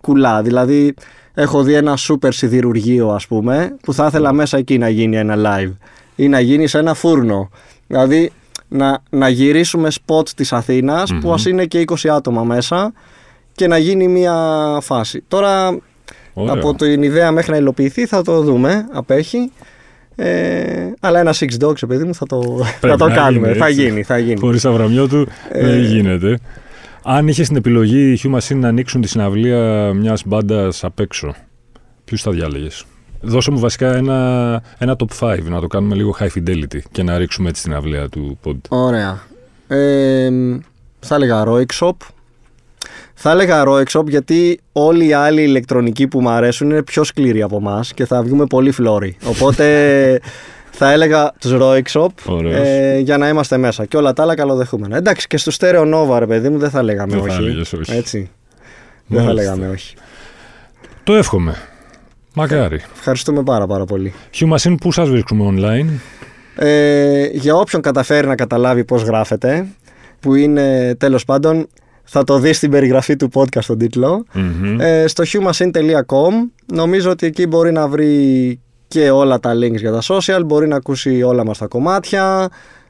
κουλά. 0.00 0.42
Δηλαδή 0.42 0.94
έχω 1.34 1.62
δει 1.62 1.74
ένα 1.74 1.96
σούπερ 1.96 2.32
σιδηρουργείο 2.32 3.08
ας 3.08 3.26
πούμε 3.26 3.76
που 3.82 3.92
θα 3.92 4.06
ήθελα 4.06 4.32
μέσα 4.32 4.58
εκεί 4.58 4.78
να 4.78 4.88
γίνει 4.88 5.16
ένα 5.16 5.34
live 5.36 5.72
ή 6.16 6.28
να 6.28 6.40
γίνει 6.40 6.66
σε 6.66 6.78
ένα 6.78 6.94
φούρνο. 6.94 7.50
Δηλαδή 7.86 8.32
να, 8.68 9.02
να 9.10 9.28
γυρίσουμε 9.28 9.90
σποτ 9.90 10.28
της 10.36 10.52
αθηνας 10.52 11.10
που 11.20 11.32
ας 11.32 11.46
είναι 11.46 11.64
και 11.64 11.84
20 11.86 12.08
άτομα 12.08 12.42
μέσα 12.44 12.92
και 13.54 13.66
να 13.66 13.78
γίνει 13.78 14.08
μια 14.08 14.34
φάση. 14.80 15.22
Τώρα 15.28 15.78
από 16.34 16.74
την 16.74 17.02
ιδέα 17.02 17.30
μέχρι 17.30 17.50
να 17.50 17.56
υλοποιηθεί 17.56 18.06
θα 18.06 18.22
το 18.22 18.40
δούμε, 18.40 18.86
απέχει. 18.92 19.52
Ε, 20.16 20.92
αλλά 21.00 21.20
ένα 21.20 21.34
six 21.34 21.64
dogs, 21.64 21.88
παιδί 21.88 22.04
μου, 22.04 22.14
θα 22.14 22.26
το, 22.26 22.64
θα 22.80 22.96
το 22.96 23.06
κάνουμε. 23.06 23.46
Γίνει, 23.46 23.58
θα 23.58 23.68
γίνει, 23.68 24.02
θα 24.02 24.18
γίνει. 24.18 24.40
Χωρίς 24.40 24.64
αβραμιό 24.64 25.08
ε, 25.48 25.66
δεν 25.66 25.82
γίνεται. 25.82 26.38
Αν 27.02 27.28
είχε 27.28 27.42
την 27.42 27.56
επιλογή 27.56 28.12
οι 28.12 28.20
Hugh 28.22 28.36
Machine 28.36 28.56
να 28.56 28.68
ανοίξουν 28.68 29.00
τη 29.00 29.08
συναυλία 29.08 29.92
μιας 29.94 30.22
μπάντας 30.26 30.84
απ' 30.84 31.00
έξω, 31.00 31.34
ποιους 32.04 32.22
θα 32.22 32.30
διάλεγες; 32.30 32.84
Δώσε 33.20 33.50
μου 33.50 33.58
βασικά 33.58 33.96
ένα, 33.96 34.62
ένα 34.78 34.96
top 34.98 35.28
5, 35.28 35.38
να 35.42 35.60
το 35.60 35.66
κάνουμε 35.66 35.94
λίγο 35.94 36.16
high 36.20 36.28
fidelity 36.38 36.78
και 36.92 37.02
να 37.02 37.18
ρίξουμε 37.18 37.48
έτσι 37.48 37.62
την 37.62 37.74
αυλαία 37.74 38.08
του 38.08 38.38
pod. 38.44 38.56
Ωραία. 38.68 39.22
Ε, 39.66 40.30
θα 41.00 41.14
έλεγα 41.14 41.44
Roik 41.46 41.72
Shop. 41.80 41.96
Θα 43.24 43.30
έλεγα 43.30 43.64
Roik 43.66 44.04
γιατί 44.06 44.60
όλοι 44.72 45.06
οι 45.06 45.12
άλλοι 45.12 45.42
ηλεκτρονικοί 45.42 46.08
που 46.08 46.20
μου 46.20 46.28
αρέσουν 46.28 46.70
είναι 46.70 46.82
πιο 46.82 47.04
σκληροί 47.04 47.42
από 47.42 47.56
εμάς 47.56 47.94
και 47.94 48.06
θα 48.06 48.22
βγούμε 48.22 48.46
πολύ 48.46 48.70
φλόροι. 48.70 49.16
Οπότε 49.24 49.64
θα 50.78 50.92
έλεγα 50.92 51.32
τους 51.40 51.52
Roik 51.60 51.82
Shop 51.92 52.06
ε, 52.44 52.98
για 52.98 53.18
να 53.18 53.28
είμαστε 53.28 53.56
μέσα. 53.56 53.84
Και 53.84 53.96
όλα 53.96 54.12
τα 54.12 54.22
άλλα 54.22 54.34
καλοδεχούμενα. 54.34 54.96
Εντάξει, 54.96 55.26
και 55.26 55.36
στο 55.36 55.52
Stereo 55.58 55.94
Nova, 55.94 56.18
ρε 56.18 56.26
παιδί 56.26 56.48
μου, 56.48 56.58
δεν 56.58 56.70
θα 56.70 56.82
λέγαμε 56.82 57.12
δεν 57.12 57.20
όχι. 57.20 57.64
Θα 57.64 57.78
όχι. 57.80 57.96
Έτσι. 57.96 58.30
Δεν 59.06 59.24
θα 59.24 59.32
λέγαμε 59.32 59.68
όχι. 59.68 59.94
Το 61.02 61.14
εύχομαι. 61.14 61.56
Μακάρι. 62.34 62.80
Ευχαριστούμε 62.94 63.42
πάρα 63.42 63.66
πάρα 63.66 63.84
πολύ. 63.84 64.14
Hugh 64.34 64.74
πού 64.80 64.92
σας 64.92 65.08
βρίσκουμε 65.08 65.54
online? 65.56 65.86
Ε, 66.56 67.26
για 67.32 67.54
όποιον 67.54 67.82
καταφέρει 67.82 68.26
να 68.26 68.34
καταλάβει 68.34 68.84
πώς 68.84 69.02
γράφεται, 69.02 69.66
που 70.20 70.34
είναι 70.34 70.94
τέλος 70.98 71.24
πάντων 71.24 71.66
θα 72.04 72.24
το 72.24 72.38
δεις 72.38 72.56
στην 72.56 72.70
περιγραφή 72.70 73.16
του 73.16 73.28
podcast 73.34 73.62
στον 73.62 73.78
τιτλο 73.78 74.24
ε, 74.78 75.06
στο 75.06 75.24
humansin.com 75.26 76.32
νομίζω 76.72 77.10
ότι 77.10 77.26
εκεί 77.26 77.46
μπορεί 77.46 77.72
να 77.72 77.88
βρει 77.88 78.60
και 78.88 79.10
όλα 79.10 79.40
τα 79.40 79.52
links 79.54 79.76
για 79.76 79.92
τα 79.92 80.00
social, 80.02 80.40
μπορεί 80.46 80.68
να 80.68 80.76
ακούσει 80.76 81.22
όλα 81.22 81.44
μας 81.44 81.58
τα 81.58 81.66
κομμάτια, 81.66 82.48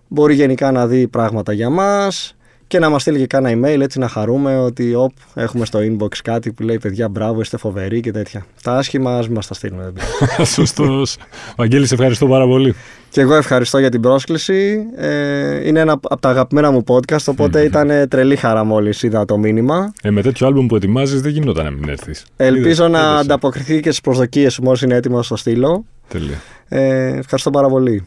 μπορεί 0.08 0.34
γενικά 0.34 0.70
να 0.72 0.86
δει 0.86 1.08
πράγματα 1.08 1.52
για 1.52 1.70
μας 1.70 2.36
και 2.66 2.78
να 2.78 2.88
μας 2.88 3.02
στείλει 3.02 3.18
και 3.18 3.26
κάνα 3.26 3.50
email 3.52 3.80
έτσι 3.80 3.98
να 3.98 4.08
χαρούμε 4.08 4.58
ότι 4.58 4.94
οπ, 4.94 5.12
έχουμε 5.34 5.64
στο 5.64 5.78
inbox 5.82 6.16
κάτι 6.24 6.52
που 6.52 6.62
λέει 6.62 6.78
παιδιά 6.78 7.08
μπράβο 7.08 7.40
είστε 7.40 7.56
φοβεροί 7.56 8.00
και 8.00 8.10
τέτοια. 8.10 8.46
Τα 8.62 8.72
άσχημα 8.72 9.16
ας 9.16 9.28
μας 9.28 9.46
τα 9.46 9.54
στείλουμε. 9.54 9.92
Σωστός. 10.54 11.16
Βαγγέλη 11.56 11.86
σε 11.86 11.94
ευχαριστώ 11.94 12.26
πάρα 12.26 12.46
πολύ. 12.46 12.74
Και 13.10 13.20
εγώ 13.20 13.34
ευχαριστώ 13.34 13.78
για 13.78 13.88
την 13.88 14.00
πρόσκληση. 14.00 14.86
Ε, 14.96 15.68
είναι 15.68 15.80
ένα 15.80 15.92
από 15.92 16.20
τα 16.20 16.28
αγαπημένα 16.28 16.70
μου 16.70 16.84
podcast, 16.86 17.24
οπότε 17.26 17.62
ήταν 17.62 18.08
τρελή 18.08 18.36
χαρά 18.36 18.64
μόλις 18.64 19.02
είδα 19.02 19.24
το 19.24 19.38
μήνυμα. 19.38 19.92
Ε, 20.02 20.10
με 20.10 20.22
τέτοιο 20.22 20.46
άλμπουμ 20.46 20.66
που 20.66 20.76
ετοιμάζεις 20.76 21.20
δεν 21.20 21.32
γινόταν 21.32 21.64
να 21.64 21.70
μην 21.70 21.88
έρθεις. 21.88 22.26
Ελπίζω 22.36 22.88
να 22.88 23.16
ανταποκριθεί 23.16 23.80
και 23.80 23.88
στις 23.88 24.00
προσδοκίες 24.00 24.58
μου 24.58 24.70
όσο 24.70 24.84
είναι 24.84 24.94
έτοιμο 24.94 25.22
στο 25.22 25.36
στείλω. 25.36 25.84
Τέλεια. 26.08 26.40
Ε, 26.68 27.06
ευχαριστώ 27.06 27.50
πάρα 27.50 27.68
πολύ. 27.68 28.06